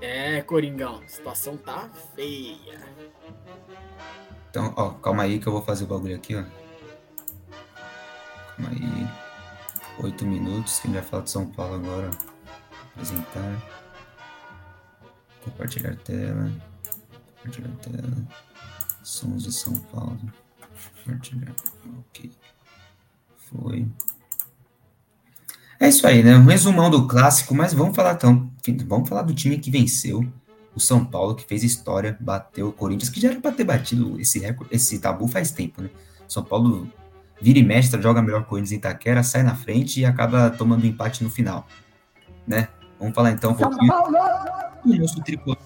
É, 0.00 0.42
Coringão, 0.42 1.00
a 1.04 1.08
situação 1.08 1.56
tá 1.56 1.88
feia. 2.16 2.80
Então, 4.50 4.74
ó, 4.76 4.90
calma 4.90 5.22
aí 5.22 5.38
que 5.38 5.46
eu 5.46 5.52
vou 5.52 5.62
fazer 5.62 5.84
o 5.84 5.86
bagulho 5.86 6.16
aqui, 6.16 6.34
ó. 6.34 6.42
Calma 8.56 8.72
aí. 8.72 10.04
Oito 10.04 10.26
minutos, 10.26 10.80
quem 10.80 10.92
vai 10.92 11.02
falar 11.02 11.22
de 11.22 11.30
São 11.30 11.46
Paulo 11.46 11.76
agora? 11.76 12.10
Apresentar. 12.92 13.62
Compartilhar 15.44 15.94
tela. 15.96 16.50
Compartilhar 17.36 17.76
tela. 17.76 18.16
Sons 19.04 19.44
de 19.44 19.52
São 19.52 19.74
Paulo. 19.74 20.18
Compartilhar. 21.06 21.54
Ok. 22.10 22.30
Foi. 23.36 23.86
É 25.78 25.88
isso 25.88 26.06
aí, 26.06 26.22
né? 26.22 26.36
Um 26.36 26.44
resumão 26.44 26.90
do 26.90 27.06
clássico, 27.06 27.54
mas 27.54 27.72
vamos 27.72 27.94
falar 27.94 28.14
então. 28.14 28.50
Vamos 28.86 29.08
falar 29.08 29.22
do 29.22 29.34
time 29.34 29.58
que 29.58 29.70
venceu 29.70 30.26
o 30.74 30.80
São 30.80 31.04
Paulo, 31.04 31.34
que 31.34 31.44
fez 31.44 31.62
história, 31.62 32.16
bateu 32.20 32.68
o 32.68 32.72
Corinthians, 32.72 33.08
que 33.08 33.20
já 33.20 33.30
era 33.30 33.40
para 33.40 33.52
ter 33.52 33.64
batido 33.64 34.20
esse, 34.20 34.38
recorde, 34.40 34.74
esse 34.74 34.98
tabu 34.98 35.28
faz 35.28 35.50
tempo, 35.50 35.80
né? 35.80 35.90
São 36.28 36.42
Paulo 36.42 36.90
vira 37.40 37.58
e 37.58 37.62
mestra, 37.62 38.02
joga 38.02 38.20
melhor 38.20 38.44
Corinthians 38.44 38.72
em 38.72 38.76
Itaquera, 38.76 39.22
sai 39.22 39.42
na 39.42 39.54
frente 39.54 40.00
e 40.00 40.04
acaba 40.04 40.50
tomando 40.50 40.86
empate 40.86 41.22
no 41.22 41.30
final, 41.30 41.66
né? 42.46 42.68
Vamos 42.98 43.14
falar 43.14 43.30
então 43.30 43.52
um 43.52 43.54
pouquinho 43.54 43.92
do 44.84 44.96
nosso 44.98 45.22
tricolor 45.22 45.58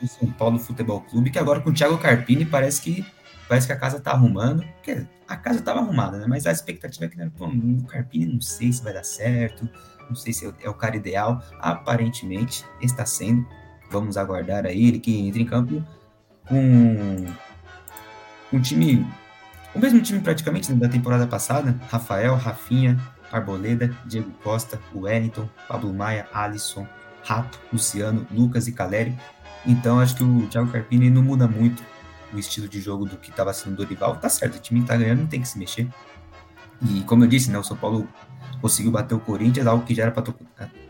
do 0.00 0.08
São 0.08 0.30
Paulo 0.32 0.58
Futebol 0.58 1.00
Clube, 1.00 1.30
que 1.30 1.38
agora 1.38 1.60
com 1.60 1.70
o 1.70 1.74
Thiago 1.74 1.98
Carpini 1.98 2.44
parece 2.44 2.80
que 2.80 3.04
parece 3.54 3.68
que 3.68 3.72
a 3.72 3.76
casa 3.76 4.00
tá 4.00 4.10
arrumando. 4.10 4.64
Porque 4.74 5.06
a 5.28 5.36
casa 5.36 5.62
tava 5.62 5.78
arrumada, 5.78 6.18
né? 6.18 6.26
Mas 6.28 6.46
a 6.46 6.52
expectativa 6.52 7.04
é 7.04 7.08
que, 7.08 7.16
né, 7.16 7.30
pô, 7.36 7.46
o 7.46 7.84
Carpini 7.84 8.26
não 8.26 8.40
sei 8.40 8.72
se 8.72 8.82
vai 8.82 8.92
dar 8.92 9.04
certo, 9.04 9.68
não 10.08 10.16
sei 10.16 10.32
se 10.32 10.52
é 10.60 10.68
o 10.68 10.74
cara 10.74 10.96
ideal. 10.96 11.40
Aparentemente 11.60 12.64
está 12.82 13.06
sendo. 13.06 13.46
Vamos 13.90 14.16
aguardar 14.16 14.66
aí 14.66 14.88
ele 14.88 14.98
que 14.98 15.16
entra 15.16 15.40
em 15.40 15.46
campo 15.46 15.84
com 16.48 17.26
um 18.52 18.60
time, 18.60 19.06
o 19.74 19.78
mesmo 19.78 20.00
time 20.02 20.20
praticamente 20.20 20.72
da 20.72 20.88
temporada 20.88 21.26
passada: 21.26 21.78
Rafael, 21.88 22.34
Rafinha, 22.34 22.98
Arboleda, 23.30 23.96
Diego 24.04 24.32
Costa, 24.42 24.80
Wellington, 24.92 25.48
Pablo 25.68 25.94
Maia, 25.94 26.26
Alisson, 26.32 26.88
Rato, 27.22 27.60
Luciano, 27.72 28.26
Lucas 28.32 28.66
e 28.66 28.72
Caleri. 28.72 29.16
Então 29.64 30.00
acho 30.00 30.16
que 30.16 30.24
o 30.24 30.46
Thiago 30.48 30.72
Carpini 30.72 31.08
não 31.08 31.22
muda 31.22 31.46
muito 31.46 31.82
o 32.32 32.38
estilo 32.38 32.68
de 32.68 32.80
jogo 32.80 33.04
do 33.04 33.16
que 33.16 33.30
estava 33.30 33.52
sendo 33.52 33.76
Dorival, 33.76 34.16
tá 34.16 34.28
certo, 34.28 34.56
o 34.56 34.58
time 34.58 34.82
tá 34.82 34.96
ganhando, 34.96 35.20
não 35.20 35.26
tem 35.26 35.40
que 35.40 35.48
se 35.48 35.58
mexer. 35.58 35.88
E 36.82 37.02
como 37.02 37.24
eu 37.24 37.28
disse, 37.28 37.50
né, 37.50 37.58
o 37.58 37.62
São 37.62 37.76
Paulo 37.76 38.08
conseguiu 38.60 38.90
bater 38.90 39.14
o 39.14 39.20
Corinthians, 39.20 39.66
algo 39.66 39.84
que 39.84 39.94
já 39.94 40.04
era 40.04 40.12
para 40.12 40.32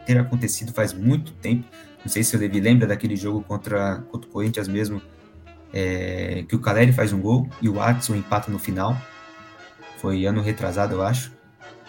ter 0.07 0.19
acontecido 0.19 0.73
faz 0.73 0.93
muito 0.93 1.33
tempo. 1.33 1.67
Não 2.05 2.11
sei 2.11 2.23
se 2.23 2.37
o 2.37 2.39
Levi 2.39 2.61
lembra 2.61 2.87
daquele 2.87 3.17
jogo 3.17 3.43
contra, 3.43 3.97
contra 4.11 4.29
o 4.29 4.33
Corinthians 4.33 4.69
mesmo, 4.69 5.01
é, 5.73 6.45
que 6.49 6.55
o 6.55 6.61
Caleri 6.61 6.93
faz 6.93 7.13
um 7.13 7.21
gol 7.21 7.49
e 7.61 7.69
o 7.69 7.75
Watson 7.75 8.15
empata 8.15 8.51
no 8.51 8.59
final. 8.59 8.97
Foi 9.99 10.25
ano 10.27 10.41
retrasado, 10.41 10.95
eu 10.95 11.03
acho. 11.03 11.33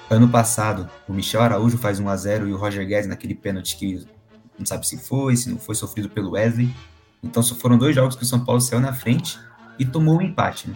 Ano 0.09 0.29
passado, 0.29 0.89
o 1.07 1.13
Michel 1.13 1.41
Araújo 1.41 1.77
faz 1.77 1.99
1 1.99 2.09
a 2.09 2.15
0 2.15 2.47
e 2.47 2.53
o 2.53 2.57
Roger 2.57 2.85
Guedes 2.85 3.07
naquele 3.07 3.35
pênalti 3.35 3.75
que 3.75 4.05
não 4.57 4.65
sabe 4.65 4.87
se 4.87 4.97
foi, 4.97 5.35
se 5.35 5.49
não 5.49 5.57
foi 5.57 5.75
sofrido 5.75 6.09
pelo 6.09 6.31
Wesley. 6.31 6.73
Então 7.25 7.41
só 7.41 7.55
foram 7.55 7.77
dois 7.77 7.95
jogos 7.95 8.15
que 8.15 8.23
o 8.23 8.25
São 8.25 8.45
Paulo 8.45 8.61
saiu 8.61 8.79
na 8.79 8.93
frente 8.93 9.39
e 9.79 9.85
tomou 9.85 10.15
o 10.15 10.17
um 10.19 10.21
empate, 10.21 10.69
né? 10.69 10.75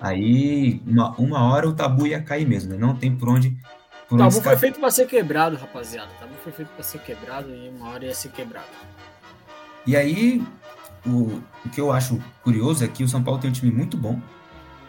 Aí, 0.00 0.82
uma, 0.86 1.10
uma 1.12 1.44
hora 1.44 1.68
o 1.68 1.72
tabu 1.72 2.06
ia 2.06 2.20
cair 2.20 2.46
mesmo, 2.46 2.72
né? 2.72 2.78
Não 2.78 2.96
tem 2.96 3.14
por 3.14 3.28
onde. 3.28 3.56
Por 4.08 4.16
o 4.16 4.18
tabu 4.18 4.40
foi 4.40 4.56
feito 4.56 4.80
para 4.80 4.90
ser 4.90 5.06
quebrado, 5.06 5.56
rapaziada. 5.56 6.10
O 6.16 6.20
tabu 6.20 6.34
foi 6.42 6.52
feito 6.52 6.68
para 6.68 6.82
ser 6.82 6.98
quebrado 7.00 7.54
e 7.54 7.68
uma 7.68 7.90
hora 7.90 8.04
ia 8.06 8.14
ser 8.14 8.30
quebrado. 8.30 8.66
E 9.86 9.96
aí, 9.96 10.42
o, 11.06 11.40
o 11.64 11.68
que 11.72 11.80
eu 11.80 11.92
acho 11.92 12.20
curioso 12.42 12.84
é 12.84 12.88
que 12.88 13.04
o 13.04 13.08
São 13.08 13.22
Paulo 13.22 13.40
tem 13.40 13.50
um 13.50 13.52
time 13.52 13.70
muito 13.70 13.96
bom 13.96 14.20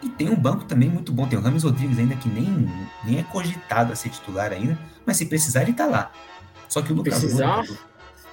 e 0.02 0.08
tem 0.08 0.28
um 0.28 0.36
banco 0.36 0.64
também 0.64 0.88
muito 0.88 1.12
bom. 1.12 1.26
Tem 1.26 1.38
o 1.38 1.42
Rames 1.42 1.62
Rodrigues 1.62 1.98
ainda 1.98 2.16
que 2.16 2.28
nem, 2.28 2.68
nem 3.04 3.18
é 3.18 3.22
cogitado 3.22 3.92
a 3.92 3.96
ser 3.96 4.10
titular 4.10 4.52
ainda, 4.52 4.78
mas 5.04 5.16
se 5.16 5.26
precisar 5.26 5.62
ele 5.62 5.72
tá 5.72 5.86
lá. 5.86 6.10
Só 6.68 6.82
que 6.82 6.92
o 6.92 6.96
Lucas 6.96 7.20
Precisar, 7.20 7.56
Moura, 7.56 7.78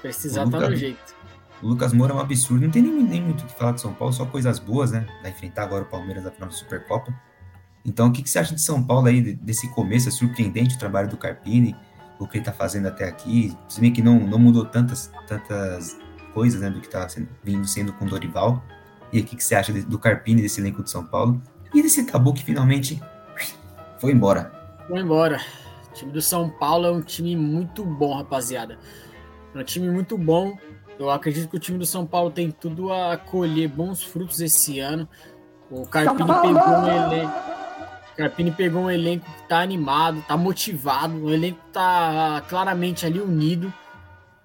precisar 0.02 0.46
o 0.46 0.50
tá 0.50 0.60
no 0.62 0.76
jeito. 0.76 1.16
O 1.64 1.68
Lucas 1.68 1.94
Moura 1.94 2.12
é 2.12 2.16
um 2.16 2.20
absurdo, 2.20 2.66
não 2.66 2.72
tem 2.72 2.82
nem, 2.82 2.92
nem 3.02 3.22
muito 3.22 3.46
o 3.46 3.48
que 3.48 3.54
falar 3.54 3.72
de 3.72 3.80
São 3.80 3.94
Paulo, 3.94 4.14
só 4.14 4.26
coisas 4.26 4.60
boas, 4.60 4.92
né? 4.92 5.08
Vai 5.22 5.32
enfrentar 5.32 5.64
agora 5.64 5.84
o 5.84 5.88
Palmeiras 5.88 6.22
na 6.22 6.30
final 6.30 6.50
da 6.50 6.56
Supercopa. 6.56 7.14
Então, 7.86 8.10
o 8.10 8.12
que, 8.12 8.22
que 8.22 8.30
você 8.30 8.38
acha 8.38 8.54
de 8.54 8.62
São 8.62 8.84
Paulo 8.84 9.08
aí, 9.08 9.34
desse 9.36 9.70
começo? 9.70 10.10
É 10.10 10.12
surpreendente 10.12 10.76
o 10.76 10.80
trabalho 10.80 11.10
do 11.10 11.16
Carpini, 11.16 11.74
o 12.20 12.28
que 12.28 12.38
ele 12.38 12.46
tá 12.46 12.52
fazendo 12.52 12.88
até 12.88 13.06
aqui. 13.08 13.58
Se 13.70 13.80
bem 13.80 13.94
que 13.94 14.02
não, 14.02 14.20
não 14.20 14.38
mudou 14.38 14.66
tantas, 14.66 15.10
tantas 15.26 15.98
coisas, 16.34 16.60
né, 16.60 16.70
do 16.70 16.82
que 16.82 16.90
tá 16.90 17.08
sendo, 17.08 17.30
vindo 17.42 17.66
sendo 17.66 17.94
com 17.94 18.06
o 18.06 18.10
Dorival. 18.10 18.62
E 19.14 19.22
o 19.22 19.24
que, 19.24 19.38
que 19.38 19.44
você 19.44 19.56
acha 19.56 19.72
do 19.72 19.98
Carpini, 19.98 20.42
desse 20.42 20.60
elenco 20.60 20.84
de 20.84 20.90
São 20.90 21.06
Paulo? 21.06 21.42
E 21.74 21.82
desse 21.82 22.04
tabu 22.06 22.34
que 22.34 22.44
finalmente 22.44 23.02
foi 24.00 24.12
embora. 24.12 24.52
Foi 24.90 25.00
embora. 25.00 25.40
O 25.90 25.94
time 25.94 26.12
do 26.12 26.22
São 26.22 26.50
Paulo 26.50 26.88
é 26.88 26.92
um 26.92 27.02
time 27.02 27.38
muito 27.38 27.86
bom, 27.86 28.18
rapaziada. 28.18 28.78
É 29.56 29.60
um 29.60 29.64
time 29.64 29.90
muito 29.90 30.18
bom. 30.18 30.58
Eu 31.00 31.10
acredito 31.10 31.50
que 31.50 31.58
o 31.58 31.60
time 31.60 31.78
do 31.78 31.86
São 31.86 32.06
Paulo 32.06 32.32
tem 32.32 32.52
tudo 32.52 32.92
a 32.92 33.18
colher 33.18 33.68
bons 33.68 34.04
frutos 34.04 34.40
esse 34.40 34.80
ano. 34.80 35.08
O 35.70 35.86
Carpini 35.88 36.28
pegou 36.28 36.54
um 36.54 36.88
elenco. 36.88 37.54
Carpini 38.16 38.52
pegou 38.52 38.82
um 38.84 38.92
elenco 38.92 39.26
que 39.26 39.48
tá 39.48 39.60
animado, 39.62 40.24
tá 40.28 40.38
motivado, 40.38 41.16
o 41.16 41.34
elenco 41.34 41.60
tá 41.72 42.44
claramente 42.48 43.06
ali 43.06 43.20
unido. 43.20 43.74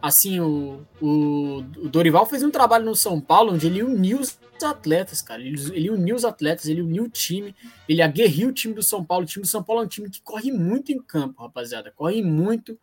Assim, 0.00 0.40
o, 0.40 0.86
o, 1.02 1.58
o 1.76 1.88
Dorival 1.88 2.24
fez 2.24 2.42
um 2.42 2.50
trabalho 2.50 2.84
no 2.84 2.94
São 2.94 3.20
Paulo 3.20 3.52
onde 3.52 3.66
ele 3.66 3.82
uniu 3.82 4.20
os 4.20 4.38
atletas, 4.62 5.20
cara. 5.20 5.42
Ele, 5.42 5.60
ele 5.72 5.90
uniu 5.90 6.14
os 6.14 6.24
atletas, 6.24 6.66
ele 6.66 6.82
uniu 6.82 7.04
o 7.04 7.08
time, 7.08 7.54
ele 7.88 8.00
aguerriu 8.00 8.48
o 8.48 8.52
time 8.52 8.72
do 8.72 8.82
São 8.82 9.04
Paulo. 9.04 9.24
O 9.24 9.28
time 9.28 9.42
do 9.42 9.48
São 9.48 9.62
Paulo 9.62 9.82
é 9.82 9.84
um 9.84 9.88
time 9.88 10.08
que 10.08 10.22
corre 10.22 10.52
muito 10.52 10.92
em 10.92 10.98
campo, 10.98 11.42
rapaziada. 11.42 11.92
Corre 11.94 12.22
muito. 12.22 12.78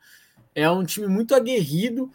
É 0.54 0.70
um 0.70 0.84
time 0.84 1.08
muito 1.08 1.34
aguerrido. 1.34 2.12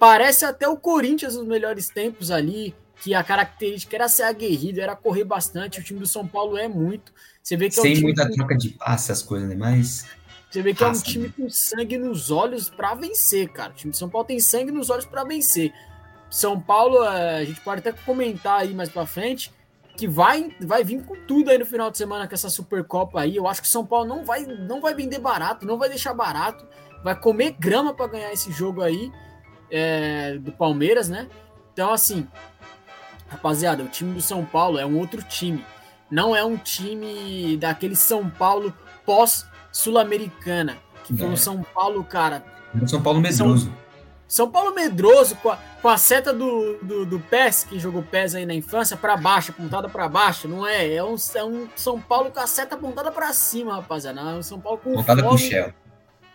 Parece 0.00 0.46
até 0.46 0.66
o 0.66 0.78
Corinthians 0.78 1.36
nos 1.36 1.46
melhores 1.46 1.90
tempos 1.90 2.30
ali, 2.30 2.74
que 3.02 3.14
a 3.14 3.22
característica 3.22 3.94
era 3.94 4.08
ser 4.08 4.22
aguerrido, 4.22 4.80
era 4.80 4.96
correr 4.96 5.24
bastante. 5.24 5.78
O 5.78 5.84
time 5.84 6.00
do 6.00 6.06
São 6.06 6.26
Paulo 6.26 6.56
é 6.56 6.66
muito. 6.66 7.12
Você 7.42 7.54
vê 7.54 7.68
que 7.68 7.74
Sem 7.74 7.96
é 7.96 7.98
um 7.98 8.00
muita 8.00 8.30
troca 8.32 8.56
de 8.56 8.70
passe, 8.70 9.12
as 9.12 9.22
coisas, 9.22 9.46
né? 9.46 9.54
Mas. 9.54 10.06
Você 10.50 10.62
vê 10.62 10.72
que 10.72 10.82
Raça, 10.82 11.00
é 11.00 11.00
um 11.00 11.12
time 11.12 11.26
né? 11.26 11.34
com 11.36 11.50
sangue 11.50 11.98
nos 11.98 12.30
olhos 12.30 12.70
para 12.70 12.94
vencer, 12.94 13.50
cara. 13.50 13.72
O 13.72 13.74
time 13.74 13.92
de 13.92 13.98
São 13.98 14.08
Paulo 14.08 14.26
tem 14.26 14.40
sangue 14.40 14.72
nos 14.72 14.88
olhos 14.88 15.04
para 15.04 15.22
vencer. 15.22 15.70
São 16.30 16.58
Paulo, 16.58 17.04
é, 17.04 17.40
a 17.40 17.44
gente 17.44 17.60
pode 17.60 17.80
até 17.80 17.92
comentar 17.92 18.62
aí 18.62 18.72
mais 18.72 18.88
para 18.88 19.04
frente 19.04 19.52
que 19.98 20.08
vai, 20.08 20.56
vai 20.62 20.82
vir 20.82 21.04
com 21.04 21.14
tudo 21.26 21.50
aí 21.50 21.58
no 21.58 21.66
final 21.66 21.90
de 21.90 21.98
semana 21.98 22.26
com 22.26 22.34
essa 22.34 22.48
Supercopa 22.48 23.20
aí. 23.20 23.36
Eu 23.36 23.46
acho 23.46 23.60
que 23.60 23.68
São 23.68 23.84
Paulo 23.84 24.08
não 24.08 24.24
vai, 24.24 24.46
não 24.46 24.80
vai 24.80 24.94
vender 24.94 25.18
barato, 25.18 25.66
não 25.66 25.76
vai 25.76 25.90
deixar 25.90 26.14
barato, 26.14 26.66
vai 27.04 27.14
comer 27.14 27.54
grama 27.58 27.92
para 27.92 28.06
ganhar 28.06 28.32
esse 28.32 28.50
jogo 28.50 28.80
aí 28.80 29.12
é, 29.70 30.38
do 30.38 30.52
Palmeiras, 30.52 31.08
né? 31.08 31.28
Então, 31.72 31.92
assim, 31.92 32.26
rapaziada, 33.28 33.82
o 33.82 33.88
time 33.88 34.12
do 34.14 34.20
São 34.20 34.44
Paulo 34.44 34.78
é 34.78 34.84
um 34.84 34.98
outro 34.98 35.22
time. 35.22 35.64
Não 36.10 36.34
é 36.34 36.44
um 36.44 36.56
time 36.56 37.56
daquele 37.56 37.94
São 37.94 38.28
Paulo 38.28 38.74
pós-Sul-Americana, 39.06 40.76
que 41.04 41.16
foi 41.16 41.28
um 41.28 41.34
é. 41.34 41.36
São 41.36 41.62
Paulo, 41.62 42.02
cara. 42.02 42.44
Um 42.74 42.86
São 42.86 43.00
Paulo 43.00 43.20
medroso. 43.20 43.66
São, 43.66 43.76
São 44.26 44.50
Paulo 44.50 44.74
medroso, 44.74 45.36
com 45.36 45.50
a, 45.50 45.58
com 45.80 45.88
a 45.88 45.96
seta 45.96 46.32
do, 46.32 46.78
do, 46.82 47.06
do 47.06 47.20
PES, 47.20 47.64
que 47.64 47.78
jogou 47.78 48.02
PES 48.02 48.34
aí 48.34 48.46
na 48.46 48.54
infância, 48.54 48.96
para 48.96 49.16
baixo, 49.16 49.52
apontada 49.52 49.88
para 49.88 50.08
baixo, 50.08 50.48
não 50.48 50.66
é? 50.66 50.92
É 50.92 51.04
um, 51.04 51.14
é 51.34 51.44
um 51.44 51.68
São 51.76 52.00
Paulo 52.00 52.32
com 52.32 52.40
a 52.40 52.46
seta 52.46 52.74
apontada 52.74 53.12
para 53.12 53.32
cima, 53.32 53.76
rapaziada. 53.76 54.20
Não, 54.20 54.30
é 54.30 54.34
um 54.34 54.42
São 54.42 54.60
Paulo 54.60 54.78
com 54.78 54.90
apontada 54.94 55.22
fome. 55.22 55.34
Apontada 55.36 55.48
pro 55.48 55.48
Shell. 55.48 55.74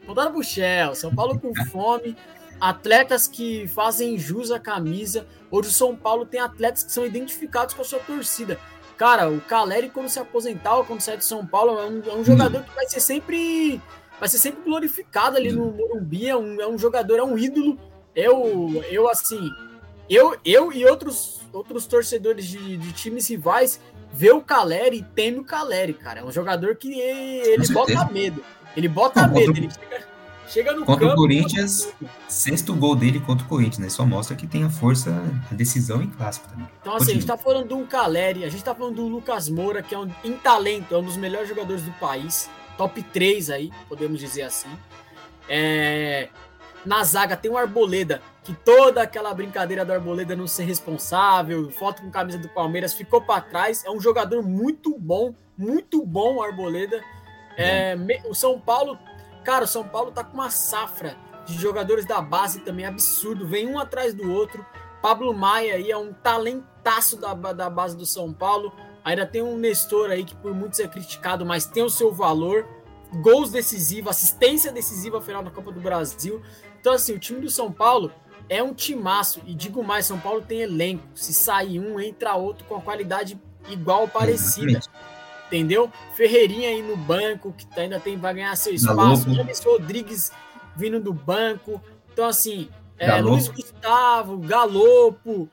Apontada 0.04 0.32
pro 0.32 0.44
Shell. 0.44 0.96
São 0.96 1.14
Paulo 1.14 1.40
com 1.40 1.54
fome 1.70 2.16
atletas 2.60 3.28
que 3.28 3.68
fazem 3.68 4.18
jus 4.18 4.52
à 4.52 4.60
camisa. 4.60 5.28
Hoje 5.52 5.70
o 5.70 5.74
São 5.74 5.96
Paulo 5.96 6.26
tem 6.26 6.40
atletas 6.40 6.84
que 6.84 6.92
são 6.92 7.06
identificados 7.06 7.74
com 7.74 7.82
a 7.82 7.86
sua 7.86 8.00
torcida. 8.00 8.60
Cara, 8.98 9.30
o 9.30 9.42
Caleri, 9.42 9.90
quando 9.90 10.08
se 10.08 10.20
aposentar 10.20 10.76
ou 10.78 10.86
quando 10.86 11.02
sair 11.02 11.18
de 11.18 11.26
São 11.26 11.46
Paulo, 11.46 11.80
é 11.80 11.86
um, 11.86 12.02
é 12.06 12.16
um 12.16 12.24
jogador 12.24 12.64
que 12.64 12.74
vai 12.74 12.88
ser 12.88 13.00
sempre 13.00 13.82
vai 14.18 14.30
ser 14.30 14.38
sempre 14.38 14.64
glorificado 14.64 15.36
ali 15.36 15.52
no 15.52 15.72
Morumbi. 15.72 16.28
É 16.28 16.36
um, 16.36 16.62
é 16.62 16.68
um 16.68 16.78
jogador, 16.78 17.20
é 17.20 17.24
um 17.24 17.38
ídolo. 17.38 17.78
Eu, 18.16 18.84
eu 18.90 19.10
assim, 19.10 19.52
eu, 20.10 20.38
eu 20.46 20.72
e 20.72 20.86
outros, 20.86 21.42
outros 21.52 21.86
torcedores 21.86 22.46
de, 22.46 22.78
de 22.78 22.94
times 22.94 23.28
rivais 23.28 23.82
vê 24.14 24.32
o 24.32 24.42
Caleri 24.42 25.00
e 25.00 25.04
teme 25.04 25.40
o 25.40 25.44
Caleri, 25.44 25.94
cara. 25.94 26.22
É 26.22 26.24
um 26.24 26.32
jogador 26.32 26.76
que 26.78 26.98
ele 26.98 27.68
bota 27.74 28.06
medo. 28.06 28.44
Ele 28.78 28.88
bota 28.88 29.28
medo. 29.28 29.58
Ele 29.58 29.70
fica 29.70 30.15
Chega 30.48 30.74
no 30.74 30.86
contra 30.86 31.08
campo, 31.08 31.14
o 31.14 31.24
Corinthians, 31.24 31.94
sexto 32.28 32.74
gol 32.76 32.96
dele 32.96 33.20
contra 33.20 33.46
o 33.46 33.50
Corinthians, 33.50 33.80
né? 33.80 33.90
Só 33.90 34.06
mostra 34.06 34.36
que 34.36 34.46
tem 34.46 34.64
a 34.64 34.70
força, 34.70 35.12
a 35.52 35.54
decisão 35.54 36.02
em 36.02 36.10
clássico 36.10 36.48
também. 36.48 36.68
Então, 36.82 36.94
assim, 36.94 37.06
Continua. 37.06 37.12
a 37.12 37.14
gente 37.16 37.28
tá 37.28 37.38
falando 37.38 37.68
do 37.68 37.88
Caleri, 37.88 38.44
a 38.44 38.50
gente 38.50 38.64
tá 38.64 38.76
falando 38.76 38.96
do 38.96 39.08
Lucas 39.08 39.50
Moura, 39.50 39.82
que 39.82 39.96
é 39.96 40.00
um, 40.00 40.10
em 40.24 40.34
talento, 40.34 40.94
é 40.94 40.98
um 40.98 41.04
dos 41.04 41.18
melhores 41.18 41.50
jogadores 41.50 41.82
do 41.82 41.92
país. 41.94 42.50
Top 42.78 43.02
3 43.02 43.50
aí, 43.50 43.72
podemos 43.90 44.20
dizer 44.20 44.44
assim. 44.44 44.70
É... 45.50 46.30
Na 46.86 47.04
zaga 47.04 47.36
tem 47.36 47.50
o 47.50 47.58
Arboleda, 47.58 48.22
que 48.44 48.54
toda 48.54 49.02
aquela 49.02 49.34
brincadeira 49.34 49.84
do 49.84 49.92
Arboleda 49.92 50.36
não 50.36 50.46
ser 50.46 50.66
responsável, 50.66 51.72
foto 51.72 52.04
com 52.04 52.12
camisa 52.12 52.38
do 52.38 52.48
Palmeiras, 52.50 52.94
ficou 52.94 53.20
para 53.20 53.42
trás. 53.42 53.84
É 53.84 53.90
um 53.90 54.00
jogador 54.00 54.44
muito 54.44 54.96
bom, 55.00 55.34
muito 55.58 56.06
bom 56.06 56.36
o 56.36 56.44
Arboleda. 56.44 57.02
É, 57.58 57.98
o 58.30 58.36
São 58.36 58.60
Paulo 58.60 59.00
Cara, 59.46 59.66
o 59.66 59.68
São 59.68 59.88
Paulo 59.88 60.12
tá 60.12 60.24
com 60.24 60.34
uma 60.34 60.50
safra 60.50 61.16
de 61.46 61.54
jogadores 61.54 62.04
da 62.04 62.20
base 62.20 62.62
também 62.62 62.84
absurdo, 62.84 63.48
vem 63.48 63.70
um 63.70 63.78
atrás 63.78 64.12
do 64.12 64.32
outro. 64.32 64.66
Pablo 65.04 65.36
Maia 65.36 65.76
aí 65.76 65.92
é 65.92 65.98
um 65.98 66.12
talentaço 66.12 67.16
da, 67.16 67.32
da 67.36 67.70
base 67.70 67.96
do 67.96 68.08
São 68.08 68.34
Paulo. 68.34 68.74
Ainda 69.04 69.24
tem 69.24 69.44
um 69.44 69.56
Nestor 69.56 70.10
aí 70.10 70.24
que 70.24 70.36
por 70.36 70.52
muitos 70.52 70.80
é 70.80 70.88
criticado, 70.88 71.46
mas 71.46 71.68
tem 71.68 71.84
o 71.84 71.90
seu 71.92 72.12
valor. 72.12 72.66
Gols 73.22 73.52
decisivos, 73.52 74.10
assistência 74.10 74.72
decisiva 74.72 75.22
final 75.22 75.44
da 75.44 75.52
Copa 75.52 75.72
do 75.72 75.80
Brasil. 75.80 76.42
Então, 76.82 76.94
assim, 76.94 77.14
o 77.14 77.20
time 77.20 77.40
do 77.40 77.50
São 77.52 77.72
Paulo 77.72 78.12
é 78.50 78.64
um 78.64 78.74
timaço. 78.74 79.42
E 79.46 79.54
digo 79.54 79.84
mais, 79.84 80.08
São 80.08 80.20
Paulo 80.20 80.42
tem 80.42 80.62
elenco. 80.62 81.04
Se 81.14 81.36
sair 81.36 81.80
um, 81.80 82.00
entra 82.00 82.34
outro 82.34 82.66
com 82.66 82.78
a 82.78 82.82
qualidade 82.82 83.40
igual 83.70 84.08
parecida. 84.08 84.80
Exatamente 84.80 85.15
entendeu? 85.48 85.92
Ferreirinha 86.16 86.70
aí 86.70 86.82
no 86.82 86.98
banco, 86.98 87.54
que 87.54 87.68
ainda 87.80 88.00
tem, 88.00 88.18
vai 88.18 88.34
ganhar 88.34 88.56
seu 88.56 88.74
espaço. 88.74 89.34
James 89.34 89.60
Rodrigues 89.60 90.32
vindo 90.76 91.00
do 91.00 91.14
banco. 91.14 91.82
Então, 92.12 92.26
assim, 92.26 92.70
é, 92.98 93.20
Luiz 93.22 93.48
Gustavo, 93.48 94.38
Galopo. 94.38 95.50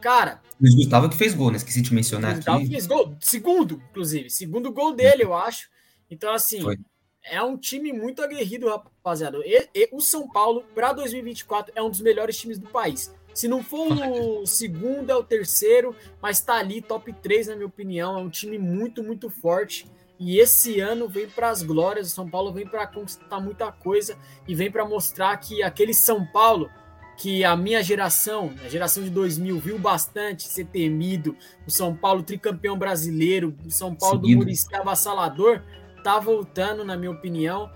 Cara. 0.00 0.40
Luiz 0.60 0.74
Gustavo 0.74 1.08
que 1.08 1.16
fez 1.16 1.34
gol, 1.34 1.50
né? 1.50 1.56
Esqueci 1.56 1.82
de 1.82 1.92
mencionar 1.92 2.32
Luiz 2.32 2.38
Gustavo 2.38 2.66
fez 2.66 2.86
gol. 2.86 3.16
Segundo, 3.20 3.82
inclusive. 3.90 4.30
Segundo 4.30 4.72
gol 4.72 4.94
dele, 4.94 5.24
eu 5.24 5.34
acho. 5.34 5.68
Então, 6.10 6.32
assim, 6.32 6.60
Foi. 6.60 6.76
é 7.24 7.42
um 7.42 7.56
time 7.56 7.92
muito 7.92 8.22
aguerrido, 8.22 8.68
rapaziada. 8.68 9.38
E, 9.44 9.68
e, 9.74 9.88
o 9.92 10.00
São 10.00 10.28
Paulo, 10.28 10.64
para 10.74 10.92
2024, 10.92 11.72
é 11.74 11.82
um 11.82 11.90
dos 11.90 12.00
melhores 12.00 12.36
times 12.36 12.58
do 12.58 12.68
país. 12.68 13.12
Se 13.34 13.48
não 13.48 13.62
for 13.62 13.88
o 13.92 14.46
segundo, 14.46 15.10
é 15.10 15.16
o 15.16 15.24
terceiro, 15.24 15.94
mas 16.22 16.40
tá 16.40 16.54
ali, 16.54 16.80
top 16.80 17.12
3, 17.12 17.48
na 17.48 17.56
minha 17.56 17.66
opinião. 17.66 18.16
É 18.16 18.22
um 18.22 18.30
time 18.30 18.58
muito, 18.58 19.02
muito 19.02 19.28
forte. 19.28 19.90
E 20.18 20.38
esse 20.38 20.78
ano 20.78 21.08
vem 21.08 21.28
para 21.28 21.50
as 21.50 21.62
glórias. 21.62 22.06
O 22.06 22.14
São 22.14 22.30
Paulo 22.30 22.52
vem 22.52 22.66
para 22.66 22.86
conquistar 22.86 23.40
muita 23.40 23.72
coisa 23.72 24.16
e 24.46 24.54
vem 24.54 24.70
para 24.70 24.84
mostrar 24.84 25.36
que 25.38 25.62
aquele 25.62 25.92
São 25.92 26.24
Paulo 26.24 26.70
que 27.16 27.44
a 27.44 27.56
minha 27.56 27.82
geração, 27.82 28.52
a 28.64 28.68
geração 28.68 29.02
de 29.02 29.10
2000, 29.10 29.58
viu 29.60 29.78
bastante 29.78 30.48
ser 30.48 30.66
temido. 30.66 31.36
O 31.66 31.70
São 31.70 31.94
Paulo 31.94 32.22
tricampeão 32.22 32.76
brasileiro, 32.76 33.54
o 33.64 33.70
São 33.70 33.94
Paulo 33.94 34.16
Seguindo. 34.16 34.38
do 34.38 34.44
Muricy 34.44 34.74
avassalador, 34.74 35.62
tá 36.02 36.18
voltando, 36.18 36.84
na 36.84 36.96
minha 36.96 37.12
opinião. 37.12 37.70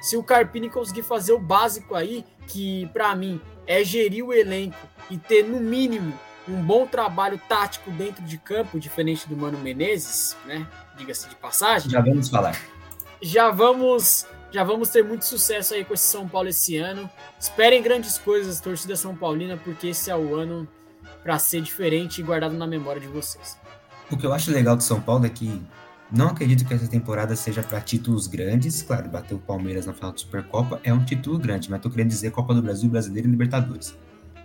Se 0.00 0.16
o 0.16 0.22
Carpini 0.22 0.70
conseguir 0.70 1.02
fazer 1.02 1.32
o 1.32 1.38
básico 1.38 1.94
aí, 1.94 2.24
que 2.48 2.86
para 2.92 3.14
mim 3.14 3.40
é 3.70 3.84
gerir 3.84 4.26
o 4.26 4.32
elenco 4.32 4.76
e 5.08 5.16
ter, 5.16 5.44
no 5.44 5.60
mínimo, 5.60 6.12
um 6.48 6.60
bom 6.60 6.88
trabalho 6.88 7.40
tático 7.48 7.88
dentro 7.92 8.20
de 8.24 8.36
campo, 8.36 8.80
diferente 8.80 9.28
do 9.28 9.36
Mano 9.36 9.58
Menezes, 9.58 10.36
né? 10.44 10.66
Diga-se 10.96 11.28
de 11.28 11.36
passagem. 11.36 11.88
Já 11.88 12.00
vamos 12.00 12.28
falar. 12.28 12.60
Já 13.22 13.48
vamos, 13.52 14.26
já 14.50 14.64
vamos 14.64 14.88
ter 14.88 15.04
muito 15.04 15.24
sucesso 15.24 15.74
aí 15.74 15.84
com 15.84 15.94
esse 15.94 16.02
São 16.02 16.28
Paulo 16.28 16.48
esse 16.48 16.78
ano. 16.78 17.08
Esperem 17.38 17.80
grandes 17.80 18.18
coisas, 18.18 18.60
torcida 18.60 18.96
São 18.96 19.14
Paulina, 19.14 19.56
porque 19.56 19.86
esse 19.86 20.10
é 20.10 20.16
o 20.16 20.34
ano 20.34 20.66
para 21.22 21.38
ser 21.38 21.60
diferente 21.60 22.20
e 22.20 22.24
guardado 22.24 22.56
na 22.56 22.66
memória 22.66 23.00
de 23.00 23.06
vocês. 23.06 23.56
O 24.10 24.16
que 24.16 24.26
eu 24.26 24.32
acho 24.32 24.50
legal 24.50 24.74
do 24.74 24.82
São 24.82 25.00
Paulo 25.00 25.26
é 25.26 25.28
que 25.28 25.62
não 26.12 26.28
acredito 26.28 26.64
que 26.64 26.74
essa 26.74 26.88
temporada 26.88 27.36
seja 27.36 27.62
para 27.62 27.80
títulos 27.80 28.26
grandes. 28.26 28.82
Claro, 28.82 29.08
bater 29.08 29.34
o 29.34 29.38
Palmeiras 29.38 29.86
na 29.86 29.92
final 29.92 30.10
da 30.12 30.18
Supercopa 30.18 30.80
é 30.82 30.92
um 30.92 31.04
título 31.04 31.38
grande, 31.38 31.70
mas 31.70 31.80
tô 31.80 31.88
querendo 31.88 32.08
dizer 32.08 32.32
Copa 32.32 32.52
do 32.52 32.60
Brasil, 32.60 32.90
Brasileiro 32.90 33.28
e 33.28 33.30
Libertadores. 33.30 33.96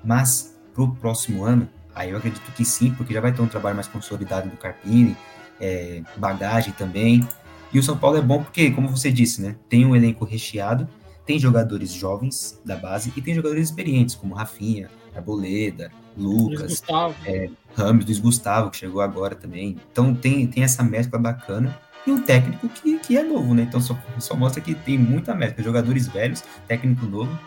Mas 0.03 0.55
pro 0.73 0.93
próximo 0.95 1.43
ano, 1.43 1.67
aí 1.95 2.11
eu 2.11 2.17
acredito 2.17 2.51
que 2.51 2.63
sim, 2.63 2.93
porque 2.93 3.13
já 3.13 3.21
vai 3.21 3.33
ter 3.33 3.41
um 3.41 3.47
trabalho 3.47 3.75
mais 3.75 3.87
consolidado 3.87 4.49
do 4.49 4.57
Carpini, 4.57 5.17
é, 5.59 6.03
bagagem 6.17 6.73
também. 6.73 7.27
E 7.73 7.79
o 7.79 7.83
São 7.83 7.97
Paulo 7.97 8.17
é 8.17 8.21
bom 8.21 8.43
porque, 8.43 8.69
como 8.71 8.87
você 8.87 9.11
disse, 9.11 9.41
né, 9.41 9.55
tem 9.67 9.85
um 9.85 9.95
elenco 9.95 10.23
recheado, 10.23 10.87
tem 11.25 11.39
jogadores 11.39 11.91
jovens 11.91 12.59
da 12.63 12.75
base 12.75 13.11
e 13.15 13.21
tem 13.21 13.33
jogadores 13.33 13.69
experientes, 13.69 14.15
como 14.15 14.35
Rafinha, 14.35 14.89
Arboleda, 15.15 15.91
Lucas, 16.17 16.59
Luiz 16.59 16.61
Gustavo. 16.71 17.15
é, 17.25 17.49
Ramos, 17.75 18.05
Luiz 18.05 18.19
Gustavo, 18.19 18.69
que 18.69 18.77
chegou 18.77 19.01
agora 19.01 19.35
também. 19.35 19.77
Então 19.91 20.13
tem, 20.13 20.45
tem 20.47 20.63
essa 20.63 20.83
mescla 20.83 21.17
bacana. 21.19 21.77
E 22.07 22.11
um 22.11 22.21
técnico 22.21 22.69
que, 22.69 22.99
que 22.99 23.17
é 23.17 23.23
novo, 23.23 23.55
né? 23.55 23.63
Então 23.63 23.81
só, 23.81 23.97
só 24.19 24.35
mostra 24.35 24.61
que 24.61 24.75
tem 24.75 24.97
muita 24.97 25.33
mescla. 25.33 25.63
Jogadores 25.63 26.07
velhos, 26.07 26.43
técnico 26.67 27.05
novo. 27.07 27.37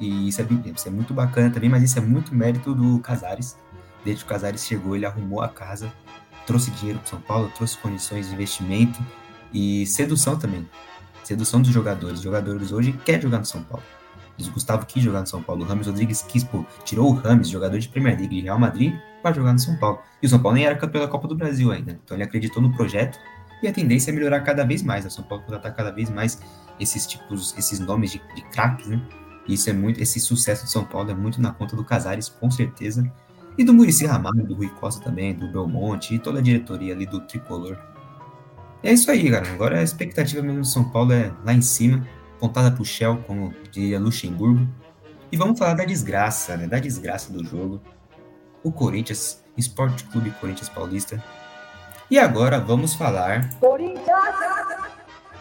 E 0.00 0.28
isso 0.28 0.40
é, 0.40 0.44
bem- 0.44 0.62
isso 0.74 0.88
é 0.88 0.90
muito 0.90 1.14
bacana 1.14 1.48
também, 1.50 1.70
mas 1.70 1.84
isso 1.84 1.98
é 1.98 2.02
muito 2.02 2.34
mérito 2.34 2.74
do 2.74 2.98
Casares. 2.98 3.56
Desde 4.04 4.24
que 4.24 4.28
o 4.28 4.34
Casares 4.34 4.64
chegou, 4.66 4.96
ele 4.96 5.06
arrumou 5.06 5.40
a 5.40 5.48
casa, 5.48 5.92
trouxe 6.44 6.72
dinheiro 6.72 6.98
para 6.98 7.08
São 7.10 7.20
Paulo, 7.20 7.52
trouxe 7.54 7.78
condições 7.78 8.26
de 8.26 8.34
investimento 8.34 8.98
e 9.54 9.86
sedução 9.86 10.36
também. 10.36 10.68
Sedução 11.24 11.62
dos 11.62 11.70
jogadores. 11.70 12.18
Os 12.18 12.24
jogadores 12.24 12.72
hoje 12.72 12.92
querem 13.04 13.22
jogar 13.22 13.38
no 13.38 13.44
São 13.44 13.62
Paulo. 13.62 13.84
Luiz 14.38 14.48
Gustavo 14.48 14.86
quis 14.86 15.02
jogar 15.02 15.20
no 15.20 15.26
São 15.26 15.42
Paulo. 15.42 15.64
O 15.64 15.66
Rames 15.66 15.86
Rodrigues 15.86 16.22
quis, 16.22 16.42
pô, 16.42 16.64
tirou 16.84 17.10
o 17.10 17.14
Rames, 17.14 17.48
jogador 17.48 17.78
de 17.78 17.88
Premier 17.88 18.18
League 18.18 18.34
de 18.34 18.42
Real 18.42 18.58
Madrid, 18.58 18.94
para 19.22 19.34
jogar 19.34 19.52
no 19.52 19.58
São 19.58 19.76
Paulo. 19.76 20.00
E 20.22 20.26
o 20.26 20.28
São 20.28 20.40
Paulo 20.40 20.56
nem 20.56 20.66
era 20.66 20.74
campeão 20.74 21.02
da 21.02 21.08
Copa 21.08 21.28
do 21.28 21.36
Brasil 21.36 21.70
ainda. 21.70 21.98
Então 22.04 22.16
ele 22.16 22.24
acreditou 22.24 22.62
no 22.62 22.72
projeto 22.74 23.18
e 23.62 23.68
a 23.68 23.72
tendência 23.72 24.10
é 24.10 24.14
melhorar 24.14 24.40
cada 24.40 24.64
vez 24.64 24.82
mais. 24.82 25.04
O 25.06 25.10
São 25.10 25.24
Paulo 25.24 25.44
contratar 25.44 25.74
cada 25.74 25.90
vez 25.90 26.10
mais 26.10 26.40
esses 26.80 27.06
tipos, 27.06 27.56
esses 27.56 27.78
nomes 27.78 28.10
de, 28.10 28.20
de 28.34 28.42
craques, 28.50 28.88
né? 28.88 29.00
E 29.46 29.54
isso 29.54 29.68
é 29.70 29.72
muito, 29.72 30.00
esse 30.00 30.20
sucesso 30.20 30.64
do 30.64 30.70
São 30.70 30.84
Paulo 30.84 31.10
é 31.10 31.14
muito 31.14 31.40
na 31.40 31.52
conta 31.52 31.76
do 31.76 31.84
Casares, 31.84 32.28
com 32.28 32.50
certeza. 32.50 33.10
E 33.56 33.64
do 33.64 33.74
Murici 33.74 34.06
Ramalho, 34.06 34.46
do 34.46 34.54
Rui 34.54 34.68
Costa 34.68 35.02
também, 35.04 35.34
do 35.34 35.46
Belmonte 35.48 36.14
e 36.14 36.18
toda 36.18 36.38
a 36.38 36.42
diretoria 36.42 36.94
ali 36.94 37.06
do 37.06 37.20
Tricolor. 37.20 37.76
É 38.82 38.92
isso 38.92 39.10
aí, 39.10 39.30
cara. 39.30 39.48
Agora 39.50 39.78
a 39.78 39.82
expectativa 39.82 40.42
mesmo 40.42 40.60
do 40.60 40.66
São 40.66 40.84
Paulo 40.84 41.12
é 41.12 41.32
lá 41.44 41.52
em 41.52 41.62
cima, 41.62 42.06
pontada 42.40 42.70
pro 42.70 42.84
Shell, 42.84 43.18
como 43.26 43.54
diria 43.70 44.00
Luxemburgo. 44.00 44.66
E 45.30 45.36
vamos 45.36 45.58
falar 45.58 45.74
da 45.74 45.84
desgraça, 45.84 46.56
né? 46.56 46.66
Da 46.66 46.78
desgraça 46.78 47.32
do 47.32 47.44
jogo. 47.44 47.80
O 48.62 48.72
Corinthians, 48.72 49.42
Esporte 49.56 50.04
Clube 50.04 50.30
Corinthians 50.40 50.68
Paulista. 50.68 51.22
E 52.10 52.18
agora 52.18 52.60
vamos 52.60 52.94
falar 52.94 53.48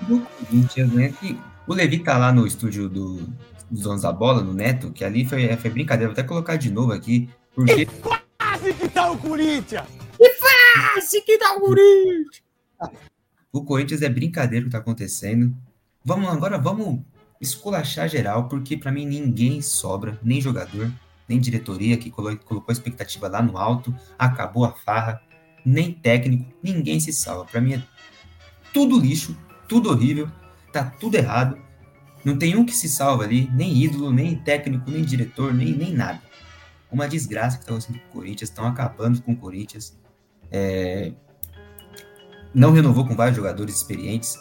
do 0.01 0.21
Corinthians, 0.21 0.91
né? 0.93 1.13
Que 1.19 1.38
o 1.67 1.74
Levi 1.74 2.00
tá 2.00 2.17
lá 2.17 2.31
no 2.31 2.48
estúdio 2.48 2.88
do, 2.88 3.27
dos 3.69 3.81
Donos 3.81 4.03
da 4.03 4.12
Bola, 4.12 4.41
no 4.41 4.53
Neto, 4.53 4.91
que 4.91 5.03
ali 5.03 5.25
foi, 5.25 5.55
foi 5.57 5.69
brincadeira. 5.69 6.13
Vou 6.13 6.19
até 6.19 6.27
colocar 6.27 6.55
de 6.55 6.71
novo 6.71 6.93
aqui, 6.93 7.29
porque 7.53 7.88
Quase 8.62 8.74
que 8.74 8.88
tá 8.89 9.12
o 9.12 9.17
Corinthians! 9.17 9.88
Esse 10.98 11.21
que 11.21 11.38
dá 11.38 11.55
o 11.55 11.62
Corinthians! 11.62 12.43
O 13.51 13.63
Corinthians 13.63 14.01
é 14.01 14.10
brincadeira 14.10 14.65
o 14.65 14.70
que 14.70 14.72
tá 14.72 14.77
acontecendo. 14.79 15.55
Vamos 16.03 16.29
agora, 16.29 16.58
vamos 16.58 17.01
esculachar 17.39 18.08
geral, 18.08 18.48
porque 18.48 18.77
pra 18.77 18.91
mim 18.91 19.05
ninguém 19.05 19.62
sobra, 19.62 20.20
nem 20.24 20.39
jogador, 20.39 20.91
nem 21.27 21.39
diretoria 21.39 21.98
que 21.98 22.10
colo- 22.12 22.38
colocou 22.38 22.72
a 22.72 22.74
expectativa 22.74 23.27
lá 23.27 23.41
no 23.41 23.58
alto, 23.58 23.93
acabou 24.17 24.65
a 24.65 24.72
farra, 24.74 25.22
nem 25.65 25.91
técnico, 25.91 26.46
ninguém 26.62 27.00
se 27.00 27.12
salva. 27.12 27.46
Pra 27.46 27.62
mim 27.62 27.74
é 27.74 27.84
tudo 28.74 29.00
lixo, 29.00 29.38
tudo 29.67 29.89
horrível, 29.89 30.29
tá 30.72 30.86
tudo 30.86 31.15
errado. 31.15 31.58
Não 32.24 32.38
tem 32.38 32.55
um 32.55 32.63
que 32.65 32.74
se 32.74 32.88
salva 32.88 33.24
ali, 33.24 33.50
nem 33.53 33.75
ídolo, 33.84 34.12
nem 34.12 34.36
técnico, 34.36 34.89
nem 34.89 35.03
diretor, 35.03 35.53
nem, 35.53 35.74
nem 35.75 35.93
nada. 35.93 36.22
Uma 36.91 37.08
desgraça 37.08 37.58
que 37.58 37.65
tá 37.65 37.72
acontecendo 37.72 38.00
com 38.00 38.08
o 38.10 38.12
Corinthians, 38.12 38.50
estão 38.50 38.65
acabando 38.65 39.22
com 39.22 39.31
o 39.31 39.38
Corinthians. 39.38 39.98
É, 40.51 41.13
não 42.53 42.72
renovou 42.72 43.05
com 43.05 43.15
vários 43.15 43.38
jogadores 43.38 43.75
experientes 43.75 44.38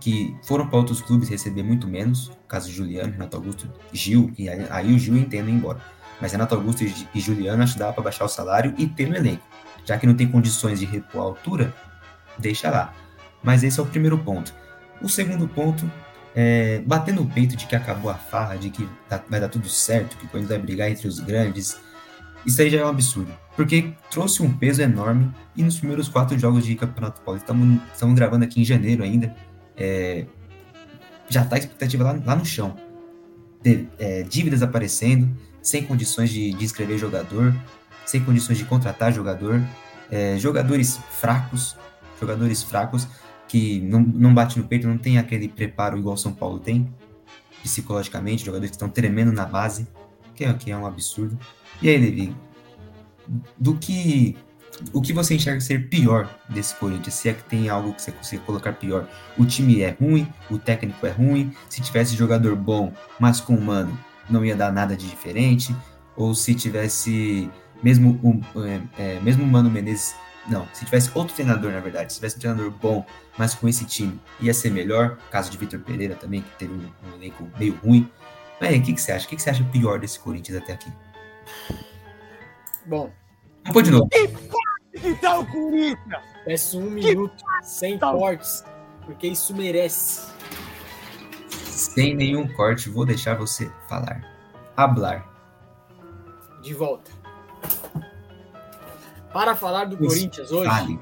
que 0.00 0.36
foram 0.42 0.66
para 0.68 0.78
outros 0.78 1.00
clubes 1.00 1.28
receber 1.28 1.62
muito 1.62 1.88
menos, 1.88 2.28
o 2.28 2.46
caso 2.48 2.70
Juliano, 2.70 3.12
Renato 3.12 3.36
Augusto, 3.36 3.68
Gil, 3.92 4.32
e 4.38 4.48
aí, 4.48 4.94
o 4.94 4.98
Gil 4.98 5.16
entendo 5.16 5.48
ir 5.48 5.54
embora. 5.54 5.80
Mas 6.20 6.32
Renato 6.32 6.54
Augusto 6.54 6.84
e, 6.84 7.20
Juliano 7.20 7.62
acho 7.62 7.74
que 7.74 7.78
dá 7.78 7.92
para 7.92 8.04
baixar 8.04 8.24
o 8.24 8.28
salário 8.28 8.74
e 8.78 8.86
ter 8.86 9.08
no 9.08 9.16
elenco. 9.16 9.42
Já 9.84 9.98
que 9.98 10.06
não 10.06 10.14
tem 10.14 10.28
condições 10.28 10.80
de 10.80 10.86
repor 10.86 11.20
a 11.20 11.24
altura, 11.24 11.74
deixa 12.38 12.70
lá. 12.70 12.94
Mas 13.42 13.62
esse 13.62 13.78
é 13.78 13.82
o 13.82 13.86
primeiro 13.86 14.18
ponto. 14.18 14.54
O 15.00 15.08
segundo 15.08 15.46
ponto 15.48 15.90
é 16.34 16.80
bater 16.86 17.14
no 17.14 17.26
peito 17.26 17.56
de 17.56 17.66
que 17.66 17.76
acabou 17.76 18.10
a 18.10 18.14
farra, 18.14 18.56
de 18.56 18.70
que 18.70 18.88
vai 19.28 19.40
dar 19.40 19.48
tudo 19.48 19.68
certo, 19.68 20.16
que 20.16 20.26
o 20.26 20.28
Corinthians 20.28 20.56
vai 20.56 20.58
brigar 20.58 20.90
entre 20.90 21.06
os 21.08 21.20
grandes. 21.20 21.80
Isso 22.46 22.62
aí 22.62 22.70
já 22.70 22.78
é 22.80 22.84
um 22.84 22.88
absurdo. 22.88 23.32
Porque 23.56 23.92
trouxe 24.10 24.42
um 24.42 24.52
peso 24.52 24.80
enorme 24.82 25.32
e 25.56 25.62
nos 25.62 25.78
primeiros 25.78 26.08
quatro 26.08 26.38
jogos 26.38 26.64
de 26.64 26.74
Campeonato 26.76 27.20
Paulista, 27.22 27.52
estamos 27.52 27.80
estamos 27.92 28.14
gravando 28.14 28.44
aqui 28.44 28.60
em 28.60 28.64
janeiro 28.64 29.02
ainda, 29.02 29.34
é, 29.76 30.26
já 31.28 31.42
está 31.42 31.56
a 31.56 31.58
expectativa 31.58 32.04
lá, 32.04 32.18
lá 32.24 32.36
no 32.36 32.44
chão. 32.44 32.76
De- 33.62 33.88
é, 33.98 34.22
dívidas 34.22 34.62
aparecendo, 34.62 35.28
sem 35.62 35.82
condições 35.84 36.30
de, 36.30 36.52
de 36.52 36.64
inscrever 36.64 36.98
jogador, 36.98 37.54
sem 38.04 38.22
condições 38.22 38.58
de 38.58 38.64
contratar 38.64 39.12
jogador, 39.12 39.60
é, 40.10 40.38
jogadores 40.38 41.00
fracos, 41.10 41.76
jogadores 42.20 42.62
fracos 42.62 43.08
que 43.48 43.80
não, 43.80 44.00
não 44.00 44.34
bate 44.34 44.58
no 44.58 44.66
peito, 44.66 44.86
não 44.86 44.98
tem 44.98 45.18
aquele 45.18 45.48
preparo 45.48 45.98
igual 45.98 46.16
São 46.16 46.32
Paulo 46.32 46.58
tem, 46.60 46.88
psicologicamente, 47.62 48.44
jogadores 48.44 48.70
que 48.70 48.76
estão 48.76 48.88
tremendo 48.88 49.32
na 49.32 49.44
base, 49.46 49.88
que 50.36 50.44
é, 50.44 50.52
que 50.52 50.70
é 50.70 50.76
um 50.76 50.86
absurdo. 50.86 51.38
E 51.80 51.88
aí, 51.88 51.96
Levi, 51.96 52.36
do 53.58 53.76
que 53.76 54.36
o 54.92 55.00
que 55.00 55.12
você 55.12 55.34
enxerga 55.34 55.60
ser 55.60 55.88
pior 55.88 56.28
desse 56.48 56.74
Corinthians? 56.74 57.14
Se 57.14 57.28
é 57.28 57.32
que 57.32 57.42
tem 57.44 57.68
algo 57.68 57.94
que 57.94 58.02
você 58.02 58.12
consiga 58.12 58.42
colocar 58.42 58.74
pior. 58.74 59.08
O 59.38 59.46
time 59.46 59.80
é 59.80 59.96
ruim, 59.98 60.28
o 60.50 60.58
técnico 60.58 61.06
é 61.06 61.10
ruim. 61.10 61.52
Se 61.68 61.80
tivesse 61.80 62.14
jogador 62.14 62.54
bom, 62.54 62.92
mas 63.18 63.40
com 63.40 63.54
humano, 63.54 63.98
não 64.28 64.44
ia 64.44 64.54
dar 64.54 64.70
nada 64.70 64.96
de 64.96 65.08
diferente. 65.08 65.74
Ou 66.14 66.34
se 66.34 66.54
tivesse 66.54 67.50
mesmo 67.82 68.20
o 68.22 68.64
é, 68.64 68.80
é, 68.98 69.20
mesmo 69.20 69.46
Mano 69.46 69.70
Menezes, 69.70 70.14
não, 70.48 70.66
se 70.72 70.84
tivesse 70.84 71.10
outro 71.14 71.34
treinador, 71.34 71.72
na 71.72 71.80
verdade, 71.80 72.12
se 72.12 72.18
tivesse 72.18 72.36
um 72.36 72.40
treinador 72.40 72.70
bom, 72.70 73.04
mas 73.36 73.54
com 73.54 73.68
esse 73.68 73.84
time, 73.84 74.20
ia 74.40 74.54
ser 74.54 74.70
melhor. 74.70 75.18
Caso 75.30 75.50
de 75.50 75.58
Vitor 75.58 75.80
Pereira 75.80 76.14
também, 76.14 76.42
que 76.42 76.50
teve 76.58 76.72
um, 76.72 77.10
um 77.10 77.16
elenco 77.16 77.48
meio 77.58 77.78
ruim. 77.82 78.08
Mas 78.60 78.70
aí, 78.70 78.78
o 78.78 78.82
que, 78.82 78.94
que 78.94 79.00
você 79.00 79.12
acha? 79.12 79.26
O 79.26 79.28
que, 79.28 79.36
que 79.36 79.42
você 79.42 79.50
acha 79.50 79.64
pior 79.64 79.98
desse 79.98 80.18
Corinthians 80.18 80.58
até 80.62 80.72
aqui? 80.72 80.90
Bom, 82.86 83.10
Vamos 83.64 83.72
pôr 83.72 83.82
de 83.82 83.90
novo. 83.90 84.08
Que 84.08 85.14
tá 85.16 85.38
o 85.38 85.46
Corinthians! 85.46 86.22
peço 86.44 86.78
um 86.78 86.88
minuto 86.90 87.34
sem 87.62 87.98
cortes, 87.98 88.64
porque 89.04 89.26
isso 89.26 89.54
merece. 89.54 90.32
Sem 91.50 92.14
nenhum 92.14 92.46
corte, 92.54 92.88
vou 92.88 93.04
deixar 93.04 93.34
você 93.34 93.70
falar. 93.88 94.22
Hablar. 94.76 95.28
De 96.62 96.72
volta. 96.72 97.10
Para 99.32 99.54
falar 99.54 99.84
do 99.86 99.96
Isso, 99.96 100.14
Corinthians 100.14 100.50
hoje, 100.50 100.70
Fale. 100.70 101.00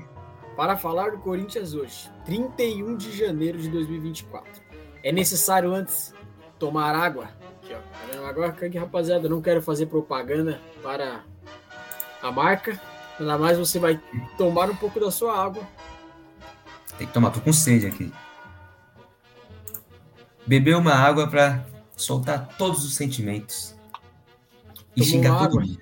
para 0.57 0.77
falar 0.77 1.11
do 1.13 1.19
Corinthians 1.19 1.75
hoje, 1.75 2.11
31 2.25 2.97
de 2.97 3.17
janeiro 3.17 3.59
de 3.59 3.69
2024. 3.69 4.63
É 5.05 5.13
necessário 5.13 5.73
antes 5.73 6.13
tomar 6.59 6.95
água. 6.95 7.29
Aqui, 7.65 7.75
ó. 7.75 7.79
Tá 7.79 8.07
vendo? 8.11 8.27
Agora, 8.27 8.49
aqui, 8.49 8.79
rapaziada, 8.79 9.29
não 9.29 9.41
quero 9.41 9.63
fazer 9.63 9.87
propaganda 9.87 10.61
para 10.83 11.25
a 12.23 12.31
marca. 12.31 12.79
Ainda 13.19 13.39
mais 13.39 13.59
você 13.59 13.79
vai 13.79 14.01
tomar 14.37 14.71
um 14.71 14.77
pouco 14.77 15.01
da 15.01 15.11
sua 15.11 15.43
água. 15.43 15.67
Tem 16.99 17.07
que 17.07 17.13
tomar, 17.13 17.31
tô 17.31 17.41
com 17.41 17.53
sede 17.53 17.87
aqui. 17.87 18.13
Beber 20.47 20.77
uma 20.77 20.93
água 20.93 21.27
pra 21.29 21.65
soltar 21.97 22.55
todos 22.59 22.85
os 22.85 22.95
sentimentos. 22.95 23.75
E 24.95 25.01
Tomou 25.01 25.09
xingar 25.09 25.39
todo 25.39 25.61
mundo. 25.61 25.79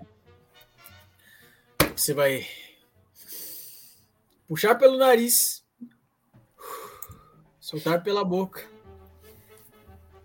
Você 1.97 2.14
vai 2.14 2.47
puxar 4.47 4.77
pelo 4.77 4.97
nariz, 4.97 5.64
soltar 7.61 8.03
pela 8.03 8.25
boca, 8.25 8.64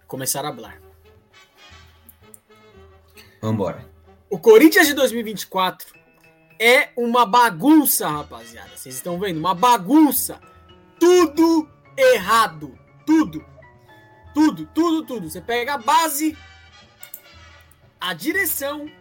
começar 0.07 0.45
a 0.45 0.49
hablar. 0.49 0.86
Vambora. 3.41 3.85
O 4.29 4.39
Corinthians 4.39 4.87
de 4.87 4.93
2024 4.93 5.95
é 6.59 6.89
uma 6.97 7.25
bagunça, 7.25 8.07
rapaziada. 8.07 8.75
Vocês 8.75 8.95
estão 8.95 9.19
vendo? 9.19 9.37
Uma 9.37 9.53
bagunça. 9.53 10.39
Tudo 10.99 11.69
errado. 11.95 12.77
Tudo. 13.05 13.45
Tudo, 14.33 14.65
tudo, 14.67 15.03
tudo. 15.03 15.29
Você 15.29 15.41
pega 15.41 15.75
a 15.75 15.77
base, 15.77 16.37
a 17.99 18.13
direção, 18.13 18.91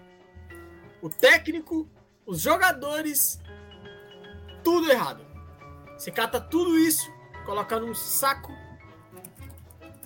o 1.02 1.08
técnico, 1.10 1.88
os 2.24 2.40
jogadores, 2.40 3.40
tudo 4.62 4.90
errado. 4.90 5.24
Você 5.96 6.10
cata 6.10 6.40
tudo 6.40 6.78
isso, 6.78 7.10
coloca 7.44 7.78
num 7.78 7.94
saco 7.94 8.52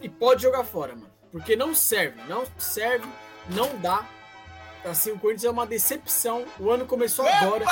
e 0.00 0.08
pode 0.08 0.42
jogar 0.42 0.64
fora, 0.64 0.94
mano. 0.94 1.10
Porque 1.30 1.54
não 1.54 1.74
serve, 1.74 2.20
não 2.28 2.44
serve, 2.58 3.08
não 3.50 3.78
dá. 3.78 4.06
Assim, 4.84 5.12
o 5.12 5.18
Corinthians 5.18 5.44
é 5.44 5.50
uma 5.50 5.66
decepção. 5.66 6.44
O 6.58 6.70
ano 6.70 6.86
começou 6.86 7.26
agora. 7.26 7.64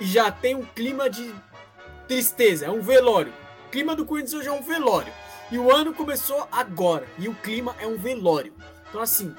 E 0.00 0.06
já 0.06 0.30
tem 0.30 0.54
um 0.54 0.64
clima 0.64 1.10
de 1.10 1.34
tristeza. 2.06 2.66
É 2.66 2.70
um 2.70 2.80
velório. 2.80 3.32
O 3.66 3.70
clima 3.70 3.96
do 3.96 4.04
Corinthians 4.04 4.34
hoje 4.34 4.48
é 4.48 4.52
um 4.52 4.62
velório. 4.62 5.12
E 5.50 5.58
o 5.58 5.70
ano 5.70 5.92
começou 5.92 6.46
agora. 6.50 7.06
E 7.18 7.28
o 7.28 7.34
clima 7.34 7.76
é 7.78 7.86
um 7.86 7.96
velório. 7.96 8.54
Então, 8.88 9.00
assim. 9.00 9.34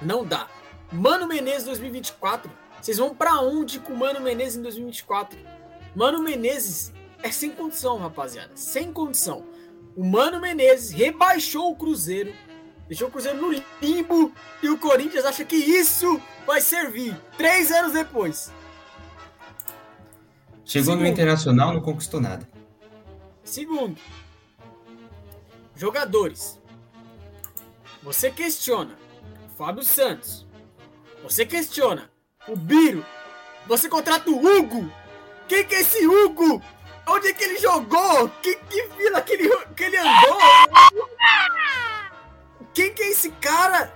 Não 0.00 0.24
dá. 0.24 0.48
Mano 0.92 1.26
Menezes 1.26 1.64
2024. 1.64 2.50
Vocês 2.80 2.98
vão 2.98 3.14
para 3.14 3.40
onde 3.40 3.80
com 3.80 3.94
Mano 3.94 4.20
Menezes 4.20 4.56
em 4.56 4.62
2024? 4.62 5.38
Mano 5.94 6.22
Menezes 6.22 6.92
é 7.22 7.30
sem 7.30 7.50
condição, 7.50 7.98
rapaziada. 7.98 8.50
Sem 8.54 8.92
condição. 8.92 9.46
O 9.96 10.04
Mano 10.04 10.40
Menezes 10.40 10.90
rebaixou 10.90 11.70
o 11.70 11.76
Cruzeiro. 11.76 12.34
Deixou 12.86 13.08
o 13.08 13.10
Cruzeiro 13.10 13.40
no 13.40 13.50
limbo. 13.80 14.32
E 14.62 14.68
o 14.68 14.78
Corinthians 14.78 15.24
acha 15.24 15.44
que 15.44 15.56
isso 15.56 16.20
vai 16.46 16.60
servir. 16.60 17.16
Três 17.36 17.70
anos 17.70 17.92
depois. 17.92 18.52
Chegou 20.64 20.92
Segundo. 20.92 21.00
no 21.02 21.06
Internacional, 21.06 21.72
não 21.72 21.80
conquistou 21.80 22.20
nada. 22.20 22.48
Segundo, 23.42 24.00
jogadores. 25.76 26.58
Você 28.02 28.30
questiona 28.30 28.96
o 29.46 29.56
Fábio 29.56 29.82
Santos. 29.82 30.46
Você 31.22 31.44
questiona 31.44 32.10
o 32.48 32.56
Biro. 32.56 33.04
Você 33.66 33.88
contrata 33.88 34.30
o 34.30 34.38
Hugo. 34.38 34.90
Quem 35.48 35.64
que 35.66 35.74
é 35.74 35.80
esse 35.80 36.06
Hugo? 36.06 36.62
Onde 37.06 37.28
é 37.28 37.34
que 37.34 37.44
ele 37.44 37.58
jogou? 37.58 38.28
Que, 38.42 38.56
que 38.56 38.82
vila 38.96 39.20
que 39.20 39.32
ele, 39.34 39.48
que 39.76 39.84
ele 39.84 39.98
andou? 39.98 40.38
Quem 42.74 42.92
que 42.92 43.02
é 43.02 43.10
esse 43.10 43.30
cara? 43.30 43.94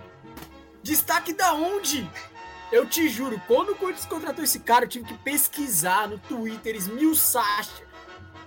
Destaque 0.83 1.33
da 1.33 1.53
onde? 1.53 2.09
Eu 2.71 2.87
te 2.87 3.09
juro, 3.09 3.41
quando 3.47 3.71
o 3.71 3.75
Corinthians 3.75 4.07
contratou 4.07 4.45
esse 4.45 4.61
cara, 4.61 4.85
eu 4.85 4.89
tive 4.89 5.07
que 5.07 5.19
pesquisar 5.19 6.07
no 6.07 6.19
Twitter, 6.19 6.77
esmiuçar, 6.77 7.67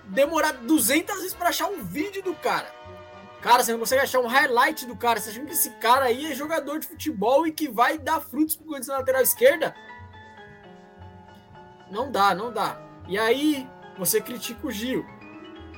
demorar 0.04 0.52
200 0.52 1.16
vezes 1.16 1.34
para 1.34 1.50
achar 1.50 1.66
um 1.66 1.82
vídeo 1.82 2.22
do 2.22 2.34
cara. 2.34 2.72
Cara, 3.42 3.64
você 3.64 3.72
não 3.72 3.80
consegue 3.80 4.02
achar 4.02 4.20
um 4.20 4.28
highlight 4.28 4.86
do 4.86 4.96
cara. 4.96 5.18
Você 5.18 5.30
acha 5.30 5.40
que 5.40 5.52
esse 5.52 5.70
cara 5.70 6.04
aí 6.04 6.30
é 6.30 6.34
jogador 6.34 6.78
de 6.78 6.86
futebol 6.86 7.44
e 7.44 7.50
que 7.50 7.68
vai 7.68 7.98
dar 7.98 8.20
frutos 8.20 8.54
pro 8.54 8.66
Corinthians 8.66 8.86
na 8.86 8.98
lateral 8.98 9.20
esquerda? 9.20 9.74
Não 11.90 12.10
dá, 12.10 12.34
não 12.34 12.52
dá. 12.52 12.80
E 13.08 13.18
aí, 13.18 13.68
você 13.98 14.20
critica 14.20 14.64
o 14.64 14.70
Gil. 14.70 15.04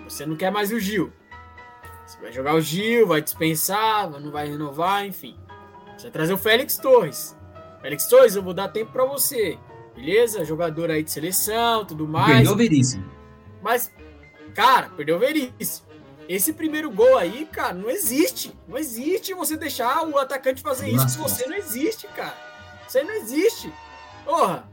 Você 0.04 0.26
não 0.26 0.36
quer 0.36 0.52
mais 0.52 0.70
o 0.70 0.78
Gil. 0.78 1.10
Você 2.06 2.20
vai 2.20 2.32
jogar 2.32 2.54
o 2.54 2.60
Gil, 2.60 3.06
vai 3.06 3.22
dispensar, 3.22 4.10
não 4.10 4.30
vai 4.30 4.48
renovar, 4.48 5.06
enfim. 5.06 5.36
Você 5.96 6.04
vai 6.04 6.10
trazer 6.10 6.32
o 6.32 6.38
Félix 6.38 6.76
Torres. 6.76 7.36
Félix 7.80 8.06
Torres, 8.06 8.36
eu 8.36 8.42
vou 8.42 8.54
dar 8.54 8.68
tempo 8.68 8.92
para 8.92 9.04
você. 9.04 9.58
Beleza? 9.94 10.44
Jogador 10.44 10.90
aí 10.90 11.02
de 11.02 11.10
seleção, 11.10 11.84
tudo 11.84 12.06
mais. 12.06 12.36
Perdeu 12.36 12.52
o 12.52 12.56
Veríssimo. 12.56 13.10
Mas, 13.62 13.90
cara, 14.54 14.90
perdeu 14.90 15.16
o 15.16 15.18
Veríssimo. 15.18 15.86
Esse 16.28 16.52
primeiro 16.52 16.90
gol 16.90 17.18
aí, 17.18 17.46
cara, 17.46 17.74
não 17.74 17.90
existe. 17.90 18.56
Não 18.66 18.78
existe 18.78 19.34
você 19.34 19.56
deixar 19.56 20.06
o 20.06 20.18
atacante 20.18 20.62
fazer 20.62 20.90
Nossa. 20.92 21.06
isso 21.06 21.18
você. 21.18 21.46
Não 21.46 21.56
existe, 21.56 22.06
cara. 22.08 22.36
Aí 22.94 23.04
não 23.04 23.14
existe. 23.14 23.72
Porra, 24.24 24.68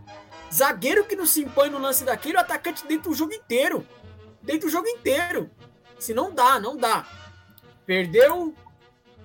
zagueiro 0.54 1.06
que 1.06 1.16
não 1.16 1.26
se 1.26 1.42
impõe 1.42 1.70
no 1.70 1.80
lance 1.80 2.04
daquele, 2.04 2.38
o 2.38 2.40
atacante 2.40 2.86
dentro 2.88 3.10
do 3.10 3.16
jogo 3.16 3.34
inteiro. 3.34 3.86
Dentro 4.42 4.68
do 4.68 4.72
jogo 4.72 4.88
inteiro. 4.88 5.50
Se 6.00 6.14
não 6.14 6.34
dá, 6.34 6.60
não 6.60 6.78
dá. 6.78 7.06
Perdeu. 7.92 8.56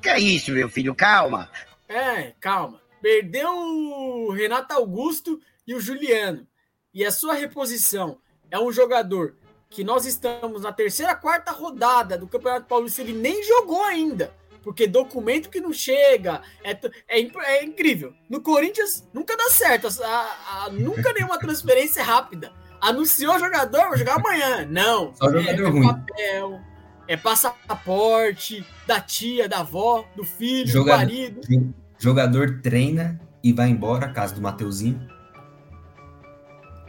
Que 0.03 0.09
é 0.09 0.19
isso, 0.19 0.51
meu 0.51 0.69
filho? 0.69 0.93
Calma. 0.93 1.49
É, 1.89 2.33
calma. 2.41 2.81
Perdeu 3.01 3.49
o 3.49 4.33
Renato 4.33 4.75
Augusto 4.75 5.41
e 5.65 5.73
o 5.73 5.79
Juliano. 5.79 6.45
E 6.93 7.05
a 7.05 7.13
sua 7.13 7.35
reposição 7.35 8.19
é 8.51 8.59
um 8.59 8.73
jogador 8.73 9.37
que 9.71 9.85
nós 9.85 10.05
estamos 10.05 10.63
na 10.63 10.73
terceira, 10.73 11.15
quarta 11.15 11.53
rodada 11.53 12.19
do 12.19 12.27
Campeonato 12.27 12.67
Paulista, 12.67 13.03
ele 13.03 13.13
nem 13.13 13.41
jogou 13.45 13.85
ainda. 13.85 14.35
Porque 14.65 14.89
documento 14.89 15.49
que 15.49 15.61
não 15.61 15.73
chega 15.73 16.43
é, 16.65 16.73
é, 16.73 17.21
é 17.21 17.65
incrível. 17.65 18.13
No 18.29 18.41
Corinthians 18.41 19.09
nunca 19.15 19.37
dá 19.37 19.49
certo. 19.49 19.87
A, 20.03 20.65
a, 20.65 20.71
nunca 20.71 21.13
nenhuma 21.13 21.39
transferência 21.39 22.03
rápida. 22.03 22.53
Anunciou 22.81 23.37
o 23.37 23.39
jogador, 23.39 23.87
vou 23.87 23.97
jogar 23.97 24.17
amanhã. 24.17 24.67
Não. 24.69 25.15
Só 25.15 25.31
jogador 25.31 25.67
é, 25.67 25.71
ruim. 25.71 25.87
papel, 25.87 26.61
é 27.09 27.17
passaporte 27.17 28.67
da 28.87 29.01
tia, 29.01 29.49
da 29.49 29.61
avó, 29.61 30.07
do 30.17 30.25
filho, 30.25 30.69
jogador, 30.69 31.07
do 31.07 31.07
marido. 31.07 31.75
Jogador 31.99 32.61
treina 32.63 33.21
e 33.43 33.53
vai 33.53 33.69
embora, 33.69 34.09
caso 34.09 34.35
do 34.35 34.41
Mateuzinho. 34.41 35.09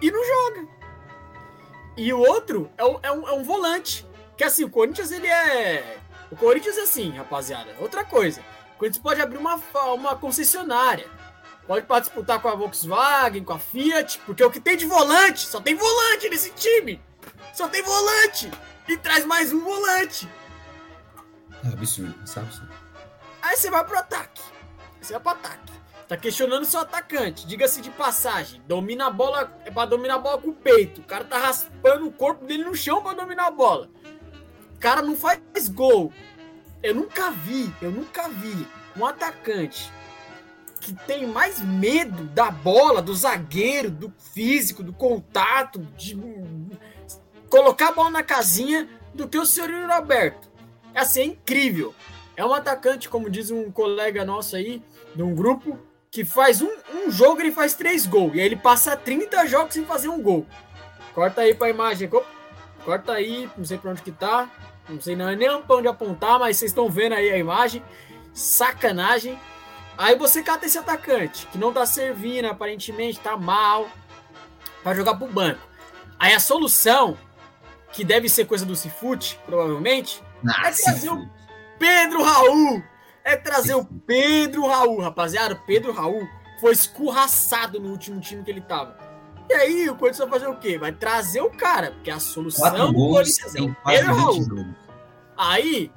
E 0.01 0.11
não 0.11 0.23
joga. 0.25 0.67
E 1.97 2.13
o 2.13 2.19
outro 2.19 2.69
é 2.77 2.85
um, 2.85 2.99
é 3.01 3.11
um, 3.11 3.27
é 3.27 3.33
um 3.33 3.43
volante. 3.43 4.05
Que 4.35 4.43
assim, 4.43 4.63
o 4.63 4.69
Corinthians 4.69 5.11
ele 5.11 5.27
é. 5.27 5.97
O 6.29 6.35
Corinthians 6.35 6.77
é 6.77 6.81
assim, 6.81 7.09
rapaziada. 7.11 7.71
Outra 7.79 8.03
coisa. 8.03 8.41
O 8.75 8.77
Corinthians 8.77 9.01
pode 9.01 9.21
abrir 9.21 9.37
uma, 9.37 9.59
uma 9.93 10.15
concessionária. 10.15 11.07
Pode 11.65 12.05
disputar 12.05 12.39
com 12.41 12.47
a 12.47 12.55
Volkswagen, 12.55 13.43
com 13.43 13.53
a 13.53 13.59
Fiat, 13.59 14.19
porque 14.25 14.43
o 14.43 14.49
que 14.49 14.59
tem 14.59 14.77
de 14.77 14.85
volante, 14.85 15.41
só 15.41 15.59
tem 15.59 15.75
volante 15.75 16.29
nesse 16.29 16.51
time. 16.51 17.01
Só 17.53 17.67
tem 17.67 17.83
volante. 17.83 18.49
E 18.87 18.97
traz 18.97 19.25
mais 19.25 19.51
um 19.51 19.59
volante. 19.59 20.29
É 21.63 21.67
absurdo, 21.69 22.15
sabe? 22.25 22.47
Aí 23.41 23.57
você 23.57 23.69
vai 23.69 23.83
pro 23.83 23.97
ataque. 23.97 24.41
Você 25.01 25.13
vai 25.13 25.21
pro 25.21 25.31
ataque. 25.31 25.73
Tá 26.07 26.15
questionando 26.15 26.65
seu 26.65 26.79
atacante. 26.79 27.45
Diga-se 27.45 27.81
de 27.81 27.89
passagem. 27.89 28.61
Domina 28.65 29.07
a 29.07 29.09
bola. 29.09 29.53
É 29.65 29.71
pra 29.71 29.85
dominar 29.85 30.15
a 30.15 30.19
bola 30.19 30.41
com 30.41 30.49
o 30.49 30.53
peito. 30.53 31.01
O 31.01 31.03
cara 31.03 31.25
tá 31.25 31.37
raspando 31.37 32.07
o 32.07 32.11
corpo 32.11 32.45
dele 32.45 32.63
no 32.63 32.75
chão 32.75 33.01
pra 33.01 33.13
dominar 33.13 33.47
a 33.47 33.51
bola. 33.51 33.89
O 34.75 34.79
cara 34.79 35.01
não 35.01 35.17
faz 35.17 35.67
gol. 35.67 36.13
Eu 36.81 36.95
nunca 36.95 37.31
vi, 37.31 37.73
eu 37.81 37.91
nunca 37.91 38.29
vi 38.29 38.67
um 38.95 39.05
atacante 39.05 39.91
que 40.79 40.93
tem 40.93 41.27
mais 41.27 41.59
medo 41.59 42.23
da 42.25 42.49
bola, 42.49 43.01
do 43.01 43.13
zagueiro, 43.13 43.91
do 43.91 44.13
físico, 44.33 44.83
do 44.83 44.93
contato, 44.93 45.79
de 45.97 46.15
colocar 47.49 47.89
a 47.89 47.91
bola 47.91 48.09
na 48.09 48.23
casinha 48.23 48.87
do 49.13 49.27
que 49.27 49.37
o 49.37 49.45
senhor 49.45 49.69
Roberto. 49.89 50.49
É 50.93 50.99
assim, 51.01 51.21
é 51.21 51.25
incrível. 51.25 51.93
É 52.35 52.45
um 52.45 52.53
atacante, 52.53 53.09
como 53.09 53.29
diz 53.29 53.49
um 53.49 53.71
colega 53.71 54.23
nosso 54.23 54.55
aí, 54.55 54.81
de 55.15 55.23
um 55.23 55.33
grupo, 55.33 55.79
que 56.11 56.23
faz 56.23 56.61
um, 56.61 56.69
um 56.93 57.11
jogo 57.11 57.41
ele 57.41 57.51
faz 57.51 57.73
três 57.73 58.05
gols. 58.05 58.35
E 58.35 58.39
aí 58.39 58.45
ele 58.45 58.55
passa 58.55 58.95
30 58.95 59.45
jogos 59.47 59.73
sem 59.73 59.85
fazer 59.85 60.09
um 60.09 60.21
gol. 60.21 60.45
Corta 61.13 61.41
aí 61.41 61.53
pra 61.53 61.69
imagem. 61.69 62.09
Corta 62.85 63.13
aí, 63.13 63.49
não 63.57 63.65
sei 63.65 63.77
pra 63.77 63.91
onde 63.91 64.01
que 64.01 64.11
tá. 64.11 64.49
Não 64.87 65.01
sei 65.01 65.15
não, 65.15 65.31
nem 65.35 65.61
pra 65.61 65.75
onde 65.75 65.87
apontar, 65.87 66.39
mas 66.39 66.57
vocês 66.57 66.71
estão 66.71 66.89
vendo 66.89 67.13
aí 67.13 67.29
a 67.31 67.37
imagem. 67.37 67.83
Sacanagem. 68.33 69.37
Aí 69.97 70.15
você 70.15 70.43
cata 70.43 70.67
esse 70.67 70.77
atacante, 70.77 71.47
que 71.47 71.57
não 71.57 71.73
tá 71.73 71.85
servindo, 71.85 72.45
aparentemente 72.45 73.19
tá 73.19 73.35
mal, 73.35 73.89
para 74.83 74.95
jogar 74.95 75.15
pro 75.15 75.27
banco. 75.27 75.59
Aí 76.19 76.33
a 76.33 76.39
solução, 76.39 77.17
que 77.97 78.05
deve 78.05 78.29
ser 78.29 78.45
coisa 78.45 78.63
do 78.63 78.75
Cifute, 78.75 79.39
provavelmente, 79.43 80.21
Nossa, 80.43 80.69
é 80.69 80.71
trazer 80.71 81.09
o 81.09 81.27
Pedro 81.79 82.21
Raul 82.21 82.83
é 83.23 83.35
trazer 83.35 83.75
o 83.75 83.83
Pedro 83.83 84.65
Raul, 84.67 85.01
rapaziada. 85.01 85.53
O 85.55 85.59
Pedro 85.65 85.91
Raul 85.91 86.25
foi 86.61 86.71
escorraçado 86.71 87.77
no 87.77 87.89
último 87.89 88.21
time 88.21 88.41
que 88.41 88.49
ele 88.49 88.61
tava. 88.61 88.97
E 89.49 89.53
aí, 89.53 89.89
o 89.89 89.95
Corinthians 89.95 90.29
vai 90.29 90.39
fazer 90.39 90.47
o 90.49 90.57
quê? 90.57 90.77
Vai 90.77 90.93
trazer 90.93 91.41
o 91.41 91.49
cara, 91.49 91.91
porque 91.91 92.09
a 92.09 92.21
solução 92.21 92.93
do 92.93 92.93
Corinthians 92.93 93.53
é 93.53 93.61
o 93.61 93.75
Pedro 93.85 94.15
Raul. 94.15 94.75
Aí, 95.35 95.91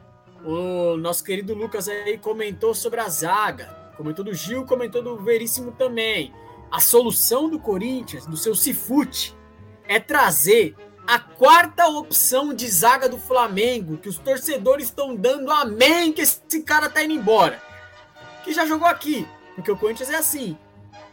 o 0.45 0.97
nosso 0.97 1.23
querido 1.23 1.55
Lucas 1.55 1.87
aí 1.87 2.19
comentou 2.19 2.75
sobre 2.75 2.99
a 2.99 3.09
zaga. 3.09 3.93
Comentou 3.97 4.25
do 4.25 4.35
Gil, 4.35 4.65
comentou 4.65 5.01
do 5.01 5.17
Veríssimo 5.19 5.71
também. 5.71 6.35
A 6.69 6.81
solução 6.81 7.49
do 7.49 7.61
Corinthians, 7.61 8.27
do 8.27 8.37
seu 8.37 8.57
Cifute, 8.57 9.37
é 9.87 10.01
trazer 10.01 10.75
a 11.07 11.19
quarta 11.19 11.87
opção 11.89 12.55
de 12.55 12.69
zaga 12.69 13.09
do 13.09 13.19
Flamengo, 13.19 13.97
que 13.97 14.09
os 14.09 14.19
torcedores 14.19 14.87
estão 14.87 15.17
dando 15.17 15.51
amém 15.51 16.13
que 16.13 16.23
esse 16.23 16.63
cara 16.63 16.89
tá 16.89 17.03
indo 17.03 17.15
embora. 17.15 17.61
Que 18.45 18.53
já 18.53 18.67
jogou 18.67 18.87
aqui. 18.87 19.27
Porque 19.55 19.71
o 19.71 19.77
Corinthians 19.77 20.11
é 20.11 20.17
assim. 20.17 20.57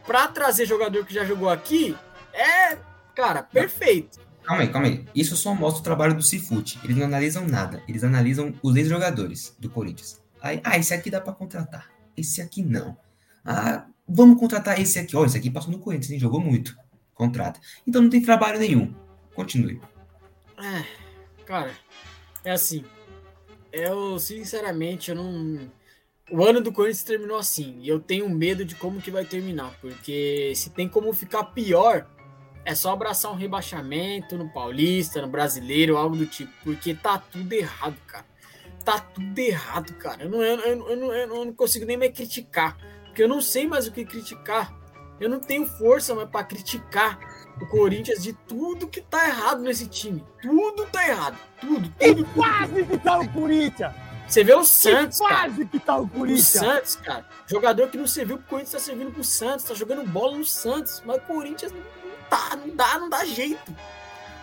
Pra 0.05 0.27
trazer 0.27 0.65
jogador 0.65 1.05
que 1.05 1.13
já 1.13 1.25
jogou 1.25 1.49
aqui, 1.49 1.97
é, 2.33 2.77
cara, 3.15 3.43
perfeito. 3.43 4.19
Calma 4.43 4.63
aí, 4.63 4.69
calma 4.69 4.87
aí. 4.87 5.05
Isso 5.13 5.35
só 5.35 5.53
mostra 5.53 5.81
o 5.81 5.83
trabalho 5.83 6.13
do 6.15 6.21
Cifute. 6.21 6.79
Eles 6.83 6.95
não 6.95 7.05
analisam 7.05 7.45
nada. 7.45 7.83
Eles 7.87 8.03
analisam 8.03 8.53
os 8.63 8.75
ex-jogadores 8.77 9.53
do 9.59 9.69
Corinthians. 9.69 10.21
Aí, 10.41 10.61
ah, 10.63 10.77
esse 10.77 10.93
aqui 10.93 11.09
dá 11.09 11.19
para 11.19 11.33
contratar. 11.33 11.89
Esse 12.15 12.41
aqui 12.41 12.61
não. 12.61 12.97
Ah, 13.43 13.85
vamos 14.07 14.39
contratar 14.39 14.79
esse 14.79 14.99
aqui. 14.99 15.17
Ó, 15.17 15.25
esse 15.25 15.37
aqui 15.37 15.49
passou 15.49 15.71
no 15.71 15.79
Corinthians, 15.79 16.11
hein? 16.11 16.19
jogou 16.19 16.39
muito. 16.39 16.77
Contrata. 17.13 17.59
Então 17.85 18.01
não 18.01 18.09
tem 18.09 18.21
trabalho 18.21 18.59
nenhum. 18.59 18.93
Continue. 19.37 19.79
É, 20.57 20.83
cara, 21.45 21.71
é 22.43 22.49
assim. 22.49 22.83
Eu, 23.71 24.17
sinceramente, 24.17 25.11
eu 25.11 25.15
não. 25.15 25.69
O 26.31 26.43
ano 26.43 26.59
do 26.59 26.73
Corinthians 26.73 27.03
terminou 27.03 27.37
assim. 27.37 27.77
E 27.79 27.87
eu 27.87 27.99
tenho 27.99 28.27
medo 28.27 28.65
de 28.65 28.73
como 28.73 28.99
que 28.99 29.11
vai 29.11 29.23
terminar. 29.23 29.77
Porque 29.79 30.51
se 30.55 30.71
tem 30.71 30.89
como 30.89 31.13
ficar 31.13 31.43
pior, 31.43 32.07
é 32.65 32.73
só 32.73 32.91
abraçar 32.91 33.31
um 33.31 33.35
rebaixamento 33.35 34.35
no 34.35 34.49
Paulista, 34.49 35.21
no 35.21 35.27
Brasileiro, 35.27 35.97
algo 35.97 36.15
do 36.15 36.25
tipo, 36.25 36.51
porque 36.63 36.95
tá 36.95 37.19
tudo 37.19 37.53
errado, 37.53 37.95
cara. 38.07 38.25
Tá 38.83 38.99
tudo 38.99 39.37
errado, 39.37 39.93
cara. 39.99 40.23
Eu 40.23 40.29
não, 40.31 40.41
eu, 40.41 40.59
eu, 40.61 40.89
eu, 40.89 41.13
eu 41.13 41.45
não 41.45 41.53
consigo 41.53 41.85
nem 41.85 41.95
me 41.95 42.09
criticar, 42.09 42.75
porque 43.05 43.21
eu 43.21 43.27
não 43.27 43.39
sei 43.39 43.67
mais 43.67 43.85
o 43.85 43.91
que 43.91 44.03
criticar. 44.03 44.75
Eu 45.19 45.29
não 45.29 45.39
tenho 45.39 45.67
força 45.67 46.15
mais 46.15 46.27
para 46.27 46.43
criticar 46.43 47.19
o 47.61 47.65
Corinthians 47.65 48.21
de 48.21 48.33
tudo 48.33 48.87
que 48.87 49.01
tá 49.01 49.27
errado 49.27 49.61
nesse 49.61 49.87
time. 49.87 50.23
Tudo 50.41 50.85
tá 50.85 51.07
errado. 51.07 51.37
Tudo, 51.59 51.89
tudo. 51.99 52.21
E 52.21 52.23
quase 52.25 52.83
que 52.83 52.97
tá 52.97 53.19
o 53.19 53.29
Corinthians! 53.29 53.93
Você 54.27 54.43
vê 54.43 54.53
o 54.53 54.63
Santos, 54.63 55.19
e 55.19 55.23
quase 55.23 55.55
cara. 55.55 55.65
que 55.65 55.79
tá 55.79 55.97
o 55.97 56.07
Corinthians! 56.07 56.55
O 56.55 56.59
Santos, 56.59 56.95
cara. 56.97 57.25
Jogador 57.47 57.87
que 57.89 57.97
não 57.97 58.07
serviu 58.07 58.37
pro 58.37 58.47
Corinthians 58.47 58.73
tá 58.73 58.79
servindo 58.79 59.11
pro 59.11 59.23
Santos, 59.23 59.65
tá 59.65 59.73
jogando 59.73 60.07
bola 60.07 60.37
no 60.37 60.45
Santos. 60.45 61.01
Mas 61.05 61.17
o 61.17 61.21
Corinthians 61.21 61.71
não 61.71 61.81
tá, 62.29 62.55
não 62.55 62.75
dá, 62.75 62.99
não 62.99 63.09
dá 63.09 63.25
jeito. 63.25 63.75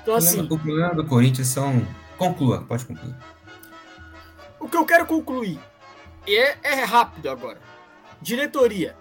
Então, 0.03 0.14
assim. 0.14 0.40
O 0.40 0.48
problema 0.48 0.94
do 0.94 1.07
Corinthians 1.07 1.48
são. 1.48 1.87
Conclua, 2.16 2.62
pode 2.62 2.85
concluir. 2.85 3.14
O 4.59 4.68
que 4.68 4.77
eu 4.77 4.87
quero 4.87 5.05
concluir 5.05 5.61
é, 6.27 6.57
é 6.62 6.85
rápido 6.85 7.29
agora. 7.29 7.61
Diretoria. 8.22 8.96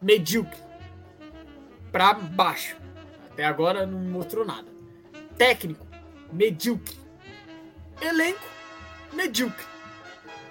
Medíocre 0.00 0.69
para 1.90 2.14
baixo. 2.14 2.76
Até 3.32 3.44
agora 3.44 3.86
não 3.86 3.98
mostrou 3.98 4.44
nada. 4.44 4.66
Técnico, 5.36 5.86
medíocre. 6.32 6.96
Elenco, 8.00 8.40
medíocre. 9.12 9.64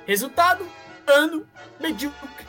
Resultado, 0.06 0.66
ano, 1.08 1.48
medíocre. 1.80 2.46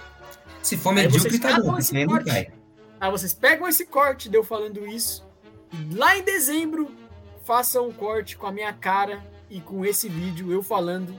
Se 0.62 0.76
for 0.76 0.92
medíocre, 0.92 1.38
tá 1.38 1.60
bom. 1.60 1.78
Esse 1.78 2.06
corte, 2.06 2.52
Aí 3.00 3.10
vocês 3.10 3.32
pegam 3.32 3.66
esse 3.66 3.86
corte 3.86 4.28
de 4.28 4.36
eu 4.36 4.44
falando 4.44 4.86
isso. 4.86 5.26
E 5.72 5.94
lá 5.94 6.16
em 6.16 6.22
dezembro, 6.22 6.90
façam 7.44 7.88
um 7.88 7.92
corte 7.92 8.36
com 8.36 8.46
a 8.46 8.52
minha 8.52 8.72
cara 8.72 9.24
e 9.48 9.60
com 9.60 9.84
esse 9.84 10.08
vídeo 10.08 10.52
eu 10.52 10.62
falando 10.62 11.18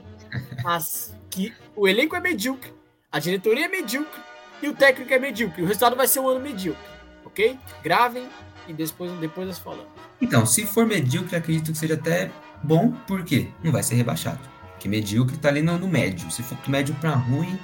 as, 0.64 1.14
que 1.28 1.52
o 1.74 1.88
elenco 1.88 2.14
é 2.14 2.20
medíocre, 2.20 2.72
a 3.10 3.18
diretoria 3.18 3.66
é 3.66 3.68
medíocre 3.68 4.20
e 4.62 4.68
o 4.68 4.74
técnico 4.74 5.12
é 5.12 5.18
medíocre. 5.18 5.62
O 5.62 5.66
resultado 5.66 5.96
vai 5.96 6.06
ser 6.06 6.20
um 6.20 6.28
ano 6.28 6.40
medíocre 6.40 6.91
ok? 7.32 7.58
Gravem 7.82 8.28
e 8.68 8.72
depois, 8.72 9.10
depois 9.18 9.48
nós 9.48 9.58
falamos. 9.58 9.88
Então, 10.20 10.46
se 10.46 10.64
for 10.64 10.86
medíocre, 10.86 11.34
acredito 11.34 11.72
que 11.72 11.78
seja 11.78 11.94
até 11.94 12.30
bom, 12.62 12.92
porque 13.06 13.48
não 13.62 13.72
vai 13.72 13.82
ser 13.82 13.96
rebaixado. 13.96 14.38
Porque 14.72 14.88
medíocre 14.88 15.36
tá 15.36 15.48
ali 15.48 15.62
no, 15.62 15.78
no 15.78 15.88
médio. 15.88 16.30
Se 16.30 16.42
for 16.42 16.56
médio 16.68 16.94
para 16.96 17.10
ruim, 17.10 17.58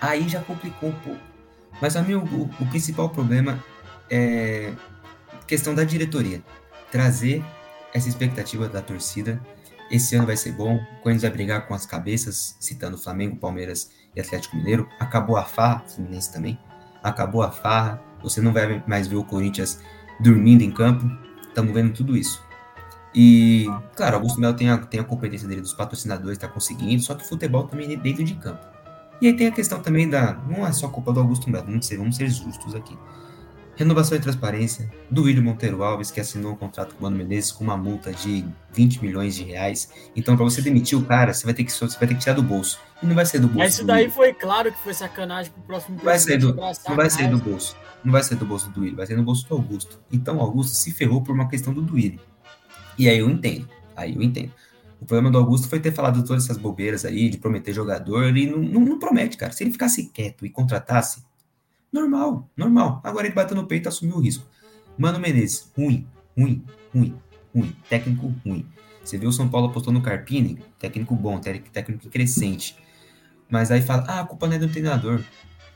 aí 0.00 0.28
já 0.28 0.40
complicou 0.40 0.90
um 0.90 1.00
pouco. 1.00 1.20
Mas 1.80 1.96
a 1.96 2.02
mim, 2.02 2.14
o, 2.14 2.50
o 2.60 2.66
principal 2.70 3.08
problema 3.10 3.62
é 4.08 4.72
questão 5.46 5.74
da 5.74 5.84
diretoria. 5.84 6.42
Trazer 6.90 7.44
essa 7.92 8.08
expectativa 8.08 8.68
da 8.68 8.80
torcida. 8.80 9.40
Esse 9.90 10.16
ano 10.16 10.26
vai 10.26 10.36
ser 10.36 10.52
bom. 10.52 10.76
O 10.76 11.02
Corinthians 11.02 11.22
vai 11.22 11.30
brigar 11.30 11.66
com 11.66 11.74
as 11.74 11.84
cabeças, 11.84 12.56
citando 12.60 12.96
Flamengo, 12.96 13.36
Palmeiras 13.36 13.90
e 14.14 14.20
Atlético 14.20 14.56
Mineiro. 14.56 14.88
Acabou 14.98 15.36
a 15.36 15.44
farra, 15.44 15.84
Fluminense 15.86 16.32
também. 16.32 16.58
Acabou 17.02 17.42
a 17.42 17.50
farra 17.50 18.02
você 18.24 18.40
não 18.40 18.52
vai 18.52 18.82
mais 18.86 19.06
ver 19.06 19.16
o 19.16 19.24
Corinthians 19.24 19.80
dormindo 20.18 20.62
em 20.62 20.70
campo. 20.70 21.08
Estamos 21.46 21.72
vendo 21.72 21.92
tudo 21.92 22.16
isso. 22.16 22.42
E, 23.14 23.66
claro, 23.94 24.16
Augusto 24.16 24.40
Melo 24.40 24.54
tem 24.54 24.68
a, 24.68 24.76
tem 24.76 24.98
a 24.98 25.04
competência 25.04 25.46
dele 25.46 25.60
dos 25.60 25.72
patrocinadores, 25.72 26.32
está 26.32 26.48
conseguindo, 26.48 27.00
só 27.00 27.14
que 27.14 27.24
futebol 27.24 27.62
também 27.64 27.92
é 27.92 27.96
dentro 27.96 28.24
de 28.24 28.34
campo. 28.34 28.66
E 29.20 29.28
aí 29.28 29.34
tem 29.34 29.46
a 29.46 29.52
questão 29.52 29.80
também 29.80 30.10
da. 30.10 30.34
Não 30.48 30.66
é 30.66 30.72
só 30.72 30.88
culpa 30.88 31.12
do 31.12 31.20
Augusto 31.20 31.48
Melo, 31.48 31.66
vamos 31.66 31.86
ser, 31.86 31.96
vamos 31.96 32.16
ser 32.16 32.28
justos 32.28 32.74
aqui. 32.74 32.98
Renovação 33.76 34.16
e 34.16 34.20
transparência 34.20 34.88
do 35.10 35.24
William 35.24 35.42
Monteiro 35.42 35.82
Alves, 35.82 36.10
que 36.10 36.20
assinou 36.20 36.52
um 36.52 36.56
contrato 36.56 36.94
com 36.94 37.00
o 37.00 37.02
Mano 37.02 37.16
Menezes 37.16 37.50
com 37.50 37.64
uma 37.64 37.76
multa 37.76 38.12
de 38.12 38.44
20 38.72 39.02
milhões 39.02 39.34
de 39.34 39.42
reais. 39.42 39.90
Então, 40.14 40.36
para 40.36 40.44
você 40.44 40.62
demitir 40.62 40.96
o 40.96 41.04
cara, 41.04 41.34
você 41.34 41.44
vai 41.44 41.54
ter 41.54 41.64
que, 41.64 41.72
você 41.72 41.98
vai 41.98 42.06
ter 42.06 42.14
que 42.14 42.20
tirar 42.20 42.34
do 42.34 42.42
bolso. 42.42 42.78
E 43.02 43.06
não 43.06 43.16
vai 43.16 43.26
ser 43.26 43.40
do 43.40 43.48
bolso. 43.48 43.58
Mas 43.58 43.74
isso 43.74 43.84
daí 43.84 44.08
foi 44.08 44.32
claro 44.32 44.72
que 44.72 44.78
foi 44.78 44.94
sacanagem 44.94 45.50
pro 45.50 45.62
próximo 45.62 45.98
vai 45.98 46.18
ser 46.18 46.38
do, 46.38 46.54
Não 46.54 46.96
vai 46.96 47.10
sair 47.10 47.28
do 47.28 47.38
bolso. 47.38 47.76
Não 48.04 48.12
vai 48.12 48.22
ser 48.22 48.36
do 48.36 48.44
bolso 48.44 48.68
do 48.68 48.74
Duílio, 48.74 48.96
vai 48.96 49.06
ser 49.06 49.16
no 49.16 49.22
bolso 49.22 49.48
do 49.48 49.54
Augusto. 49.54 49.98
Então, 50.12 50.36
o 50.36 50.40
Augusto 50.40 50.74
se 50.74 50.92
ferrou 50.92 51.22
por 51.22 51.34
uma 51.34 51.48
questão 51.48 51.72
do 51.72 51.80
Duílio. 51.80 52.20
E 52.98 53.08
aí 53.08 53.18
eu 53.18 53.30
entendo. 53.30 53.68
Aí 53.96 54.14
eu 54.14 54.22
entendo. 54.22 54.52
O 55.00 55.06
problema 55.06 55.30
do 55.30 55.38
Augusto 55.38 55.68
foi 55.68 55.80
ter 55.80 55.92
falado 55.92 56.22
todas 56.24 56.44
essas 56.44 56.56
bobeiras 56.56 57.04
aí, 57.04 57.28
de 57.28 57.38
prometer 57.38 57.72
jogador. 57.72 58.24
Ele 58.24 58.46
não, 58.46 58.58
não, 58.58 58.80
não 58.80 58.98
promete, 58.98 59.36
cara. 59.36 59.52
Se 59.52 59.64
ele 59.64 59.72
ficasse 59.72 60.10
quieto 60.10 60.44
e 60.44 60.50
contratasse, 60.50 61.22
Normal, 61.94 62.50
normal. 62.56 63.00
Agora 63.04 63.24
ele 63.24 63.36
bateu 63.36 63.56
no 63.56 63.68
peito 63.68 63.86
e 63.86 63.88
assumiu 63.88 64.16
o 64.16 64.20
risco. 64.20 64.44
Mano 64.98 65.20
Menezes, 65.20 65.70
ruim, 65.76 66.04
ruim, 66.36 66.64
ruim, 66.92 67.14
ruim. 67.54 67.76
Técnico 67.88 68.34
ruim. 68.44 68.66
Você 69.04 69.16
viu 69.16 69.28
o 69.28 69.32
São 69.32 69.48
Paulo 69.48 69.68
apostou 69.68 69.92
no 69.92 70.02
Carpini? 70.02 70.58
Técnico 70.76 71.14
bom, 71.14 71.38
técnico 71.38 72.10
crescente. 72.10 72.76
Mas 73.48 73.70
aí 73.70 73.80
fala, 73.80 74.04
ah, 74.08 74.20
a 74.22 74.24
culpa 74.24 74.48
não 74.48 74.56
é 74.56 74.58
do 74.58 74.68
treinador. 74.68 75.22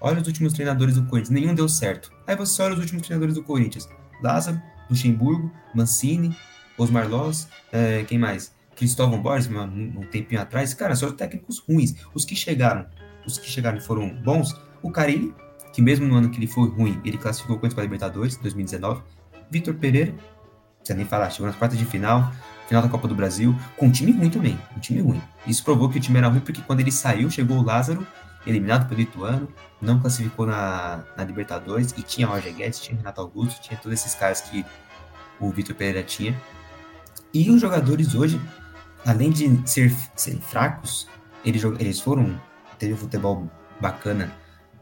Olha 0.01 0.21
os 0.21 0.27
últimos 0.27 0.53
treinadores 0.53 0.95
do 0.95 1.05
Corinthians, 1.05 1.31
nenhum 1.31 1.55
deu 1.55 1.69
certo. 1.69 2.13
Aí 2.27 2.37
você 2.37 2.63
olha 2.63 2.75
os 2.75 2.81
últimos 2.81 3.03
treinadores 3.03 3.35
do 3.35 3.43
Corinthians. 3.43 3.89
Lázaro, 4.23 4.61
Luxemburgo, 4.89 5.51
Mancini, 5.75 6.37
Osmar 6.77 7.09
Loz, 7.09 7.49
é, 7.73 8.05
quem 8.05 8.19
mais? 8.19 8.55
Cristóvão 8.77 9.21
Borges, 9.21 9.49
um, 9.49 9.61
um 9.61 10.07
tempinho 10.07 10.41
atrás. 10.41 10.73
Cara, 10.73 10.95
são 10.95 11.11
técnicos 11.11 11.59
ruins. 11.59 11.95
Os 12.15 12.25
que 12.25 12.37
chegaram, 12.37 12.87
os 13.27 13.37
que 13.39 13.51
chegaram 13.51 13.81
foram 13.81 14.09
bons. 14.23 14.55
O 14.81 14.91
Carilli, 14.91 15.35
que 15.73 15.83
mesmo 15.83 16.07
no 16.07 16.15
ano 16.15 16.31
que 16.31 16.39
ele 16.39 16.47
foi 16.47 16.69
ruim, 16.69 17.01
ele 17.05 17.19
classificou 17.19 17.57
o 17.57 17.59
Corinthians 17.59 17.75
para 17.75 17.83
a 17.83 17.87
Libertadores, 17.87 18.37
2019. 18.37 19.03
Vitor 19.51 19.75
Pereira, 19.75 20.15
precisa 20.79 20.97
nem 20.97 21.07
falar, 21.07 21.31
chegou 21.31 21.47
nas 21.47 21.57
quartas 21.57 21.79
de 21.79 21.85
final, 21.85 22.33
final 22.69 22.83
da 22.83 22.89
Copa 22.89 23.09
do 23.09 23.15
Brasil, 23.15 23.57
com 23.77 23.87
um 23.87 23.91
time 23.91 24.13
ruim 24.13 24.31
também, 24.31 24.59
um 24.77 24.81
time 24.81 25.01
ruim. 25.01 25.21
Isso 25.47 25.65
provou 25.65 25.89
que 25.89 25.99
o 25.99 26.01
time 26.01 26.19
era 26.19 26.29
ruim 26.29 26.41
porque 26.41 26.61
quando 26.63 26.81
ele 26.81 26.93
saiu, 26.93 27.31
chegou 27.31 27.59
o 27.59 27.63
Lázaro, 27.63 28.07
eliminado 28.49 28.89
pelo 28.89 29.01
Ituano, 29.01 29.49
não 29.81 30.01
classificou 30.01 30.47
na, 30.47 31.05
na 31.17 31.25
Libertadores, 31.25 31.95
e 31.97 32.03
tinha 32.03 32.27
Roger 32.27 32.55
Guedes, 32.55 32.81
tinha 32.81 32.97
Renato 32.97 33.21
Augusto, 33.21 33.61
tinha 33.61 33.79
todos 33.79 33.99
esses 33.99 34.15
caras 34.15 34.41
que 34.41 34.65
o 35.39 35.51
Vitor 35.51 35.75
Pereira 35.77 36.03
tinha. 36.03 36.35
E 37.33 37.51
os 37.51 37.61
jogadores 37.61 38.15
hoje, 38.15 38.41
além 39.07 39.31
de 39.31 39.69
ser, 39.69 39.95
serem 40.17 40.41
fracos, 40.41 41.07
eles, 41.45 41.63
eles 41.79 42.01
foram, 42.01 42.41
teve 42.79 42.95
um 42.95 42.97
futebol 42.97 43.49
bacana 43.81 44.33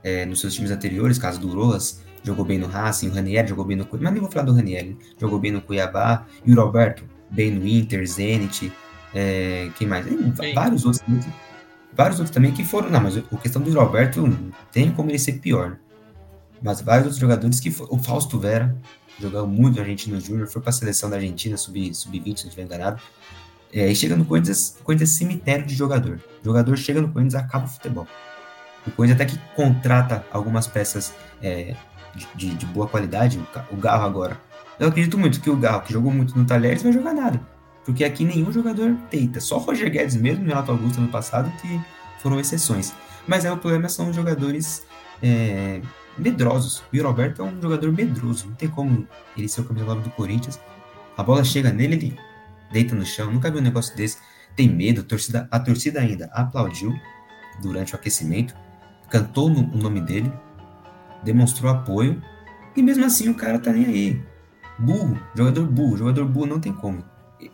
é, 0.03 0.25
nos 0.25 0.41
seus 0.41 0.55
times 0.55 0.71
anteriores, 0.71 1.19
caso 1.19 1.41
do 1.41 1.49
Rojas, 1.49 2.03
jogou 2.23 2.45
bem 2.45 2.59
no 2.59 2.67
Racing, 2.67 3.09
o 3.09 3.13
Raniel 3.13 3.47
jogou 3.47 3.65
bem 3.65 3.77
no 3.77 3.85
Cuiabá, 3.85 4.05
mas 4.05 4.13
nem 4.13 4.23
vou 4.23 4.31
falar 4.31 4.47
do 4.47 4.55
Raniel, 4.55 4.97
jogou 5.19 5.39
bem 5.39 5.53
no 5.53 5.61
Cuiabá, 5.61 6.25
e 6.45 6.53
o 6.53 6.61
Roberto, 6.61 7.05
bem 7.31 7.51
no 7.51 7.67
Inter, 7.67 8.07
Zenit, 8.07 8.73
é, 9.15 9.71
quem 9.77 9.87
mais? 9.87 10.07
Tem 10.37 10.55
vários 10.55 10.85
outros 10.85 11.03
vários 11.97 12.19
outros 12.19 12.35
também 12.35 12.53
que 12.53 12.65
foram, 12.65 12.91
não, 12.91 13.01
mas 13.01 13.17
a 13.17 13.37
questão 13.39 13.63
do 13.63 13.73
Roberto 13.73 14.29
tem 14.71 14.91
como 14.93 15.11
ele 15.11 15.19
ser 15.19 15.35
pior, 15.35 15.79
mas 16.63 16.81
vários 16.81 17.07
outros 17.07 17.21
jogadores 17.21 17.59
que 17.59 17.75
o 17.89 17.99
Fausto 17.99 18.39
Vera, 18.39 18.77
jogou 19.19 19.47
muito 19.47 19.77
no 19.77 19.81
Argentina 19.81 20.21
Júnior, 20.21 20.47
foi 20.47 20.61
para 20.61 20.71
a 20.71 20.73
seleção 20.73 21.09
da 21.09 21.17
Argentina, 21.17 21.57
sub-20, 21.57 21.95
sub 21.95 22.19
se 22.21 22.29
não 22.29 22.35
estiver 22.35 22.65
enganado, 22.65 23.01
é, 23.73 23.91
e 23.91 23.97
chega 23.97 24.15
no 24.15 24.25
Corinthians, 24.25 24.77
Corinthians 24.85 25.15
é 25.15 25.19
cemitério 25.19 25.67
de 25.67 25.75
jogador. 25.75 26.21
O 26.43 26.45
jogador 26.45 26.77
chega 26.77 27.01
no 27.01 27.09
Corinthians 27.09 27.35
acaba 27.35 27.65
o 27.65 27.69
futebol. 27.69 28.07
O 28.87 28.91
Corinthians 28.93 29.21
até 29.21 29.31
que 29.31 29.39
contrata 29.55 30.25
algumas 30.31 30.67
peças 30.67 31.13
é, 31.43 31.75
de, 32.35 32.55
de, 32.55 32.67
boa 32.67 32.87
qualidade, 32.87 33.41
o 33.71 33.77
Garro 33.77 34.05
agora. 34.05 34.41
Eu 34.79 34.89
acredito 34.89 35.19
muito 35.19 35.41
que 35.41 35.51
o 35.51 35.57
Garro, 35.57 35.83
que 35.83 35.93
jogou 35.93 36.13
muito 36.13 36.39
no 36.39 36.45
Talheres, 36.45 36.83
vai 36.83 36.93
jogar 36.93 37.13
nada. 37.13 37.41
Porque 37.87 38.05
aqui 38.05 38.25
nenhum 38.25 38.53
jogador 38.53 38.95
tenta. 39.09 39.41
Só 39.41 39.57
Roger 39.57 39.91
Guedes 39.91 40.17
mesmo 40.17 40.45
e 40.45 40.49
Renato 40.49 40.71
Augusto 40.73 41.01
no 41.01 41.09
passado 41.09 41.51
que 41.63 41.81
foram 42.19 42.39
exceções. 42.39 42.93
Mas 43.27 43.47
aí 43.47 43.51
o 43.51 43.57
problema 43.57 43.89
são 43.89 44.11
os 44.11 44.17
jogadores 44.17 44.85
é, 45.23 45.81
medrosos. 46.19 46.83
O 46.93 47.03
Roberto 47.03 47.41
é 47.41 47.45
um 47.45 47.63
jogador 47.63 47.91
medroso. 47.93 48.49
Não 48.49 48.55
tem 48.55 48.69
como 48.69 49.07
ele 49.37 49.49
ser 49.49 49.63
o 49.63 49.65
camisa 49.65 49.95
do 49.95 50.11
Corinthians. 50.11 50.61
A 51.17 51.23
bola 51.23 51.45
chega 51.45 51.73
nele, 51.73 51.95
ele 51.95 52.19
deita 52.71 52.95
no 52.95 53.07
chão. 53.07 53.33
Nunca 53.33 53.51
vi 53.51 53.59
um 53.59 53.63
negócio 53.63 53.97
desse. 53.97 54.19
Tem 54.55 54.69
medo. 54.69 55.01
A 55.01 55.05
torcida, 55.05 55.49
a 55.51 55.59
torcida 55.59 56.01
ainda 56.01 56.27
aplaudiu 56.35 56.93
durante 57.63 57.95
o 57.95 57.97
aquecimento 57.97 58.55
cantou 59.09 59.49
no, 59.49 59.61
o 59.61 59.77
nome 59.77 60.01
dele, 60.01 60.33
demonstrou 61.23 61.71
apoio, 61.71 62.23
e 62.77 62.83
mesmo 62.83 63.05
assim 63.05 63.29
o 63.29 63.35
cara 63.35 63.59
tá 63.59 63.73
nem 63.73 63.87
aí. 63.87 64.23
Burro, 64.79 65.19
jogador 65.35 65.67
burro, 65.67 65.97
jogador 65.97 66.25
burro 66.27 66.47
não 66.47 66.61
tem 66.61 66.73
como. 66.73 67.05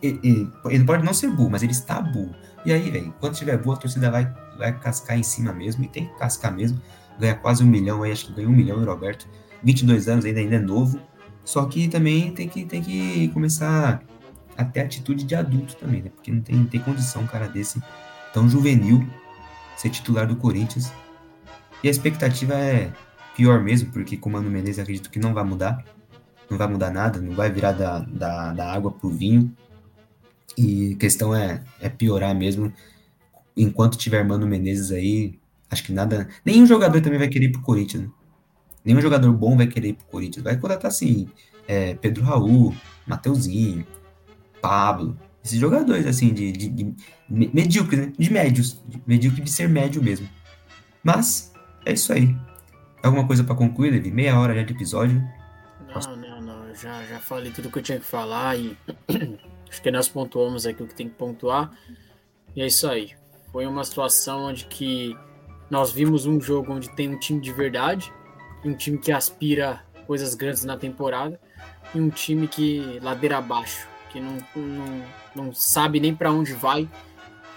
Ele, 0.01 0.49
ele 0.65 0.83
pode 0.83 1.03
não 1.03 1.13
ser 1.13 1.29
burro, 1.29 1.51
mas 1.51 1.63
ele 1.63 1.71
está 1.71 2.01
burro. 2.01 2.33
E 2.65 2.71
aí, 2.71 2.89
velho, 2.89 3.13
quando 3.19 3.35
tiver 3.35 3.57
burro, 3.57 3.75
a 3.75 3.79
torcida 3.79 4.09
vai, 4.09 4.33
vai 4.57 4.77
cascar 4.79 5.17
em 5.17 5.23
cima 5.23 5.51
mesmo, 5.51 5.83
e 5.83 5.87
tem 5.87 6.05
que 6.05 6.17
cascar 6.17 6.53
mesmo. 6.53 6.81
Ganha 7.19 7.35
quase 7.35 7.63
um 7.63 7.67
milhão 7.67 8.03
aí, 8.03 8.11
acho 8.11 8.27
que 8.27 8.33
ganhou 8.33 8.51
um 8.51 8.55
milhão 8.55 8.77
o 8.77 8.85
Roberto. 8.85 9.27
22 9.63 10.07
anos 10.07 10.25
ainda, 10.25 10.39
ainda 10.39 10.55
é 10.55 10.59
novo. 10.59 10.99
Só 11.43 11.65
que 11.65 11.87
também 11.87 12.31
tem 12.33 12.47
que, 12.47 12.65
tem 12.65 12.81
que 12.81 13.27
começar 13.29 14.01
a 14.57 14.63
ter 14.63 14.81
atitude 14.81 15.23
de 15.25 15.35
adulto 15.35 15.75
também, 15.75 16.01
né? 16.01 16.09
Porque 16.09 16.31
não 16.31 16.41
tem, 16.41 16.65
tem 16.65 16.79
condição 16.79 17.23
um 17.23 17.27
cara 17.27 17.47
desse 17.47 17.81
tão 18.33 18.47
juvenil 18.47 19.05
ser 19.75 19.89
titular 19.89 20.25
do 20.25 20.35
Corinthians 20.35 20.91
e 21.83 21.89
a 21.89 21.91
expectativa 21.91 22.53
é 22.53 22.91
pior 23.35 23.61
mesmo, 23.61 23.91
porque 23.91 24.15
com 24.15 24.29
o 24.29 24.31
Mano 24.31 24.49
Menezes 24.49 24.79
acredito 24.79 25.09
que 25.09 25.19
não 25.19 25.33
vai 25.33 25.43
mudar. 25.43 25.83
não 26.49 26.57
vai 26.57 26.67
mudar 26.67 26.91
nada, 26.91 27.19
não 27.19 27.33
vai 27.33 27.51
virar 27.51 27.73
da, 27.73 27.99
da, 27.99 28.53
da 28.53 28.71
água 28.71 28.89
pro 28.89 29.09
vinho. 29.09 29.53
E 30.57 30.93
a 30.93 30.97
questão 30.97 31.35
é, 31.35 31.63
é 31.79 31.89
piorar 31.89 32.35
mesmo. 32.35 32.71
Enquanto 33.55 33.97
tiver 33.97 34.23
Mano 34.23 34.47
Menezes 34.47 34.91
aí, 34.91 35.39
acho 35.69 35.83
que 35.83 35.93
nada. 35.93 36.27
Nenhum 36.45 36.65
jogador 36.65 37.01
também 37.01 37.19
vai 37.19 37.27
querer 37.27 37.45
ir 37.45 37.51
pro 37.51 37.61
Corinthians. 37.61 38.03
Né? 38.03 38.09
Nenhum 38.85 39.01
jogador 39.01 39.31
bom 39.33 39.55
vai 39.55 39.67
querer 39.67 39.89
ir 39.89 39.93
pro 39.93 40.05
Corinthians. 40.05 40.43
Vai 40.43 40.57
contratar 40.57 40.89
assim, 40.89 41.27
é, 41.67 41.95
Pedro 41.95 42.23
Raul, 42.23 42.75
Mateuzinho, 43.05 43.85
Pablo. 44.61 45.17
Esses 45.43 45.59
jogadores 45.59 46.05
assim, 46.05 46.33
de, 46.33 46.51
de, 46.51 46.69
de 46.69 46.95
medíocres, 47.29 47.99
né? 47.99 48.13
De 48.17 48.31
médios. 48.31 48.81
De, 48.87 49.01
medíocre 49.05 49.41
de 49.41 49.51
ser 49.51 49.67
médio 49.67 50.01
mesmo. 50.01 50.27
Mas, 51.03 51.53
é 51.85 51.93
isso 51.93 52.13
aí. 52.13 52.35
Alguma 53.01 53.27
coisa 53.27 53.43
para 53.43 53.55
concluir, 53.55 53.91
Levi? 53.91 54.09
Meia 54.11 54.39
hora 54.39 54.55
já 54.55 54.63
de 54.63 54.73
episódio. 54.73 55.21
Não, 55.93 56.15
não, 56.15 56.41
não. 56.41 56.75
Já, 56.75 57.03
já 57.03 57.19
falei 57.19 57.51
tudo 57.51 57.69
que 57.69 57.77
eu 57.77 57.83
tinha 57.83 57.99
que 57.99 58.05
falar 58.05 58.57
e 58.57 58.77
acho 59.73 59.81
que 59.81 59.89
nós 59.89 60.07
pontuamos 60.07 60.67
aqui 60.67 60.83
o 60.83 60.87
que 60.87 60.93
tem 60.93 61.09
que 61.09 61.15
pontuar. 61.15 61.71
E 62.55 62.61
é 62.61 62.67
isso 62.67 62.87
aí. 62.87 63.13
Foi 63.51 63.65
uma 63.65 63.83
situação 63.83 64.45
onde 64.45 64.65
que 64.65 65.17
nós 65.69 65.91
vimos 65.91 66.27
um 66.27 66.39
jogo 66.39 66.73
onde 66.73 66.95
tem 66.95 67.09
um 67.09 67.17
time 67.17 67.41
de 67.41 67.51
verdade, 67.51 68.13
um 68.63 68.75
time 68.75 68.99
que 68.99 69.11
aspira 69.11 69.83
coisas 70.05 70.35
grandes 70.35 70.63
na 70.63 70.77
temporada 70.77 71.39
e 71.93 71.99
um 71.99 72.09
time 72.09 72.47
que 72.47 72.99
ladeira 73.01 73.39
abaixo, 73.39 73.87
que 74.11 74.19
não, 74.19 74.37
não, 74.55 75.03
não 75.35 75.53
sabe 75.53 75.99
nem 75.99 76.13
para 76.13 76.31
onde 76.31 76.53
vai, 76.53 76.87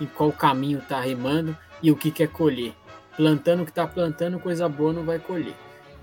em 0.00 0.07
qual 0.07 0.33
caminho 0.33 0.79
está 0.79 0.98
remando 0.98 1.57
e 1.83 1.90
o 1.90 1.96
que 1.96 2.11
quer 2.11 2.29
colher. 2.29 2.72
Plantando 3.14 3.61
o 3.61 3.64
que 3.64 3.70
está 3.70 3.87
plantando, 3.87 4.38
coisa 4.38 4.66
boa 4.70 4.92
não 4.92 5.05
vai 5.05 5.18
colher. 5.18 5.55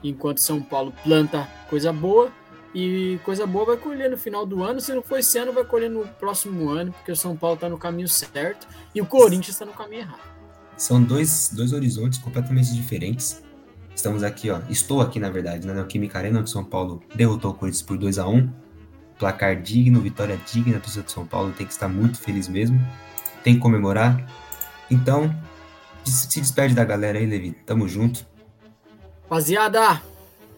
Enquanto 0.04 0.44
São 0.44 0.62
Paulo 0.62 0.94
planta 1.04 1.48
coisa 1.70 1.92
boa 1.92 2.32
e 2.74 3.20
coisa 3.24 3.46
boa 3.46 3.66
vai 3.66 3.78
colher 3.78 4.10
no 4.10 4.18
final 4.18 4.46
do 4.46 4.64
ano. 4.64 4.82
Se 4.82 4.94
não 4.94 5.02
for 5.02 5.20
esse 5.20 5.38
ano, 5.38 5.54
vai 5.54 5.64
colher 5.64 5.90
no 5.90 6.08
próximo 6.08 6.70
ano, 6.70 6.92
porque 6.92 7.12
o 7.12 7.16
São 7.16 7.36
Paulo 7.36 7.56
está 7.56 7.70
no 7.70 7.78
caminho 7.78 8.08
certo 8.08 8.68
e 8.96 9.02
o 9.02 9.06
Corinthians 9.06 9.50
está 9.56 9.66
no 9.66 9.74
caminho 9.74 10.02
errado. 10.02 10.34
São 10.76 11.02
dois, 11.02 11.52
dois 11.54 11.72
horizontes 11.72 12.18
completamente 12.18 12.74
diferentes. 12.74 13.44
Estamos 13.96 14.24
aqui, 14.24 14.50
ó. 14.50 14.60
Estou 14.70 15.02
aqui, 15.02 15.20
na 15.20 15.30
verdade, 15.30 15.68
na 15.68 15.74
Neoquímica 15.74 16.18
Arena, 16.18 16.40
onde 16.40 16.50
São 16.50 16.64
Paulo 16.64 17.04
derrotou 17.14 17.52
o 17.52 17.54
Corinthians 17.54 17.84
por 17.84 17.98
2 17.98 18.18
a 18.18 18.28
1 18.28 18.50
Placar 19.20 19.62
digno, 19.62 20.02
vitória 20.02 20.40
digna. 20.52 20.78
A 20.78 20.80
torcida 20.80 21.06
de 21.06 21.12
São 21.12 21.26
Paulo 21.26 21.54
tem 21.56 21.68
que 21.68 21.72
estar 21.72 21.88
muito 21.88 22.20
feliz 22.20 22.48
mesmo. 22.48 22.80
Tem 23.44 23.54
que 23.54 23.60
comemorar. 23.60 24.26
Então, 24.90 25.34
se 26.04 26.40
despede 26.40 26.74
da 26.74 26.84
galera 26.84 27.20
aí, 27.20 27.26
Levi. 27.26 27.52
Tamo 27.66 27.88
junto. 27.88 28.26
Rapaziada, 29.24 30.02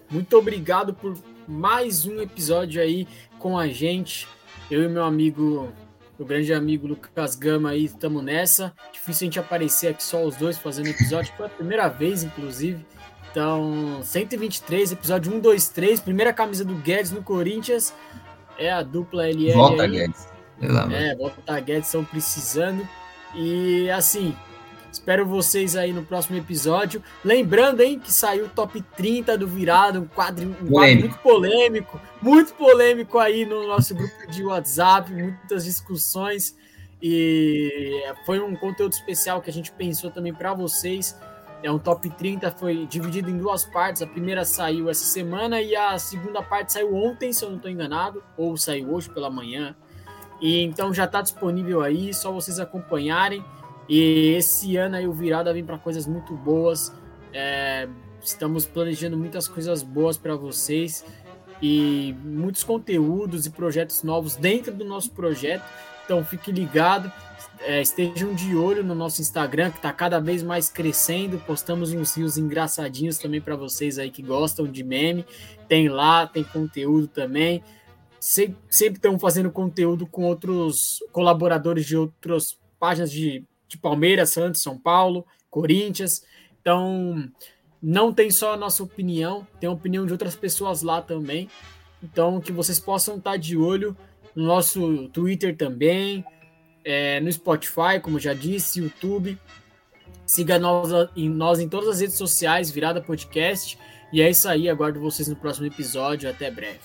muito 0.09 0.37
obrigado 0.37 0.93
por 0.93 1.17
mais 1.47 2.05
um 2.05 2.19
episódio 2.19 2.81
aí 2.81 3.07
com 3.39 3.57
a 3.57 3.67
gente. 3.67 4.27
Eu 4.69 4.83
e 4.83 4.87
meu 4.87 5.03
amigo, 5.03 5.71
meu 6.17 6.27
grande 6.27 6.53
amigo 6.53 6.87
Lucas 6.87 7.35
Gama 7.35 7.71
aí, 7.71 7.85
estamos 7.85 8.23
nessa. 8.23 8.73
Difícil 8.91 9.25
a 9.25 9.25
gente 9.25 9.39
aparecer 9.39 9.87
aqui 9.89 10.03
só 10.03 10.23
os 10.23 10.35
dois 10.35 10.57
fazendo 10.57 10.87
episódio, 10.87 11.33
foi 11.37 11.45
a 11.45 11.49
primeira 11.49 11.87
vez, 11.87 12.23
inclusive. 12.23 12.85
Então, 13.31 13.99
123, 14.01 14.93
episódio 14.93 15.33
1, 15.33 15.39
2, 15.39 15.67
3, 15.69 15.99
primeira 15.99 16.31
camisa 16.31 16.63
do 16.63 16.75
Guedes 16.75 17.11
no 17.11 17.21
Corinthians. 17.21 17.93
É 18.57 18.71
a 18.71 18.81
dupla 18.81 19.27
LL. 19.27 19.53
Volta, 19.53 19.83
aí. 19.83 19.91
Guedes. 19.91 20.27
É, 20.91 21.15
volta 21.15 21.59
Guedes, 21.59 21.87
estão 21.87 22.05
precisando. 22.05 22.87
E 23.35 23.89
assim, 23.89 24.33
espero 24.95 25.25
vocês 25.25 25.75
aí 25.75 25.91
no 25.91 26.03
próximo 26.03 26.37
episódio. 26.37 27.03
Lembrando, 27.23 27.81
hein, 27.81 27.99
que 27.99 28.11
saiu 28.11 28.45
o 28.45 28.49
top 28.49 28.81
30 28.95 29.37
do 29.37 29.47
virado, 29.47 29.99
um 29.99 30.07
quadro, 30.07 30.55
um 30.61 30.67
quadro 30.71 30.99
muito 30.99 31.17
polêmico, 31.19 32.01
muito 32.21 32.53
polêmico 32.53 33.19
aí 33.19 33.45
no 33.45 33.67
nosso 33.67 33.93
grupo 33.93 34.27
de 34.29 34.43
WhatsApp, 34.43 35.11
muitas 35.13 35.65
discussões. 35.65 36.55
E 37.01 38.03
foi 38.25 38.39
um 38.39 38.55
conteúdo 38.55 38.93
especial 38.93 39.41
que 39.41 39.49
a 39.49 39.53
gente 39.53 39.71
pensou 39.71 40.09
também 40.09 40.33
para 40.33 40.53
vocês. 40.53 41.15
É 41.61 41.69
um 41.69 41.79
top 41.79 42.09
30, 42.09 42.51
foi 42.51 42.85
dividido 42.85 43.29
em 43.29 43.37
duas 43.37 43.65
partes. 43.65 44.01
A 44.01 44.07
primeira 44.07 44.45
saiu 44.45 44.89
essa 44.89 45.03
semana 45.03 45.61
e 45.61 45.75
a 45.75 45.97
segunda 45.99 46.41
parte 46.41 46.73
saiu 46.73 46.95
ontem, 46.95 47.33
se 47.33 47.43
eu 47.43 47.49
não 47.49 47.57
estou 47.57 47.69
enganado, 47.69 48.23
ou 48.37 48.55
saiu 48.55 48.93
hoje 48.93 49.09
pela 49.09 49.29
manhã. 49.29 49.75
E 50.39 50.61
então 50.61 50.93
já 50.93 51.05
está 51.05 51.21
disponível 51.21 51.81
aí, 51.81 52.13
só 52.13 52.31
vocês 52.31 52.59
acompanharem. 52.59 53.43
E 53.87 54.33
esse 54.35 54.77
ano 54.77 54.95
aí 54.95 55.07
o 55.07 55.13
Virada 55.13 55.53
vem 55.53 55.63
para 55.63 55.77
coisas 55.77 56.07
muito 56.07 56.33
boas. 56.33 56.91
É, 57.33 57.87
estamos 58.23 58.65
planejando 58.65 59.17
muitas 59.17 59.47
coisas 59.47 59.83
boas 59.83 60.17
para 60.17 60.35
vocês 60.35 61.05
e 61.61 62.15
muitos 62.23 62.63
conteúdos 62.63 63.45
e 63.45 63.49
projetos 63.49 64.03
novos 64.03 64.35
dentro 64.35 64.73
do 64.73 64.83
nosso 64.83 65.11
projeto. 65.11 65.63
Então 66.03 66.23
fique 66.23 66.51
ligado, 66.51 67.11
é, 67.61 67.81
estejam 67.81 68.33
de 68.33 68.55
olho 68.55 68.83
no 68.83 68.93
nosso 68.93 69.21
Instagram, 69.21 69.71
que 69.71 69.77
está 69.77 69.91
cada 69.91 70.19
vez 70.19 70.43
mais 70.43 70.69
crescendo. 70.69 71.39
Postamos 71.39 71.93
uns 71.93 72.15
rios 72.15 72.37
engraçadinhos 72.37 73.17
também 73.17 73.41
para 73.41 73.55
vocês 73.55 73.97
aí 73.97 74.11
que 74.11 74.21
gostam 74.21 74.67
de 74.67 74.83
meme. 74.83 75.25
Tem 75.67 75.89
lá, 75.89 76.27
tem 76.27 76.43
conteúdo 76.43 77.07
também. 77.07 77.63
Se, 78.19 78.55
sempre 78.69 78.97
estamos 78.97 79.21
fazendo 79.21 79.51
conteúdo 79.51 80.07
com 80.07 80.23
outros 80.23 80.99
colaboradores 81.11 81.85
de 81.85 81.95
outras 81.95 82.57
páginas 82.79 83.11
de, 83.11 83.43
de 83.75 83.81
Palmeiras, 83.81 84.31
Santos, 84.31 84.61
São 84.61 84.77
Paulo, 84.77 85.25
Corinthians. 85.49 86.23
Então, 86.59 87.29
não 87.81 88.13
tem 88.13 88.31
só 88.31 88.53
a 88.53 88.57
nossa 88.57 88.81
opinião, 88.81 89.47
tem 89.59 89.69
a 89.69 89.73
opinião 89.73 90.05
de 90.05 90.11
outras 90.11 90.35
pessoas 90.35 90.81
lá 90.81 91.01
também. 91.01 91.49
Então, 92.01 92.39
que 92.39 92.51
vocês 92.51 92.79
possam 92.79 93.17
estar 93.17 93.37
de 93.37 93.57
olho 93.57 93.95
no 94.35 94.45
nosso 94.45 95.07
Twitter 95.09 95.55
também, 95.55 96.25
é, 96.83 97.19
no 97.19 97.31
Spotify, 97.31 97.99
como 98.01 98.19
já 98.19 98.33
disse, 98.33 98.79
YouTube. 98.79 99.37
Siga 100.25 100.57
nós 100.57 100.89
em, 101.15 101.29
nós 101.29 101.59
em 101.59 101.69
todas 101.69 101.89
as 101.89 101.99
redes 102.01 102.17
sociais, 102.17 102.71
Virada 102.71 103.01
Podcast. 103.01 103.77
E 104.11 104.21
é 104.21 104.29
isso 104.29 104.47
aí, 104.47 104.69
aguardo 104.69 104.99
vocês 104.99 105.27
no 105.27 105.35
próximo 105.35 105.67
episódio. 105.67 106.29
Até 106.29 106.49
breve. 106.49 106.79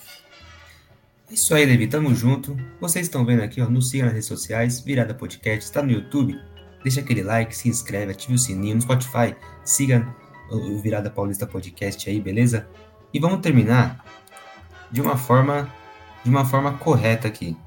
É 1.29 1.33
isso 1.33 1.53
aí, 1.53 1.65
Levi, 1.65 1.87
tamo 1.87 2.13
junto. 2.13 2.57
Vocês 2.79 3.05
estão 3.05 3.25
vendo 3.25 3.41
aqui, 3.41 3.61
ó, 3.61 3.69
nos 3.69 3.89
siga 3.89 4.05
nas 4.05 4.13
redes 4.13 4.27
sociais, 4.27 4.81
Virada 4.81 5.13
Podcast, 5.13 5.63
está 5.63 5.81
no 5.81 5.91
YouTube. 5.91 6.37
Deixa 6.83 7.01
aquele 7.01 7.23
like, 7.23 7.55
se 7.55 7.69
inscreve, 7.69 8.11
ative 8.11 8.33
o 8.33 8.37
sininho 8.37 8.75
no 8.75 8.81
Spotify, 8.81 9.35
siga 9.63 10.15
o 10.49 10.77
Virada 10.79 11.09
Paulista 11.09 11.45
Podcast 11.45 12.09
aí, 12.09 12.19
beleza? 12.19 12.67
E 13.13 13.19
vamos 13.19 13.41
terminar 13.41 14.03
de 14.91 15.01
uma 15.01 15.17
forma 15.17 15.71
de 16.23 16.29
uma 16.29 16.45
forma 16.45 16.77
correta 16.77 17.27
aqui. 17.27 17.57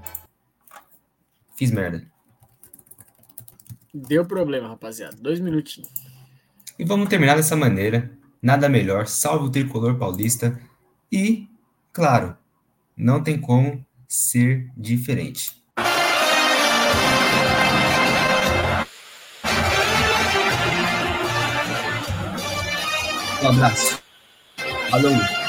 Fiz 1.57 1.70
merda. 1.70 2.07
Deu 3.92 4.24
problema, 4.24 4.68
rapaziada. 4.68 5.16
Dois 5.16 5.40
minutinhos. 5.40 5.88
E 6.79 6.85
vamos 6.85 7.09
terminar 7.09 7.37
dessa 7.37 7.57
maneira. 7.57 8.11
Nada 8.42 8.68
melhor, 8.68 9.07
salve 9.07 9.46
o 9.46 9.50
tricolor 9.50 9.96
paulista. 9.96 10.61
E, 11.11 11.48
claro, 11.92 12.37
não 12.96 13.22
tem 13.22 13.40
como 13.40 13.85
ser 14.07 14.70
diferente. 14.77 15.63
Um 23.44 23.48
abraço. 23.48 23.98
Falou. 24.90 25.43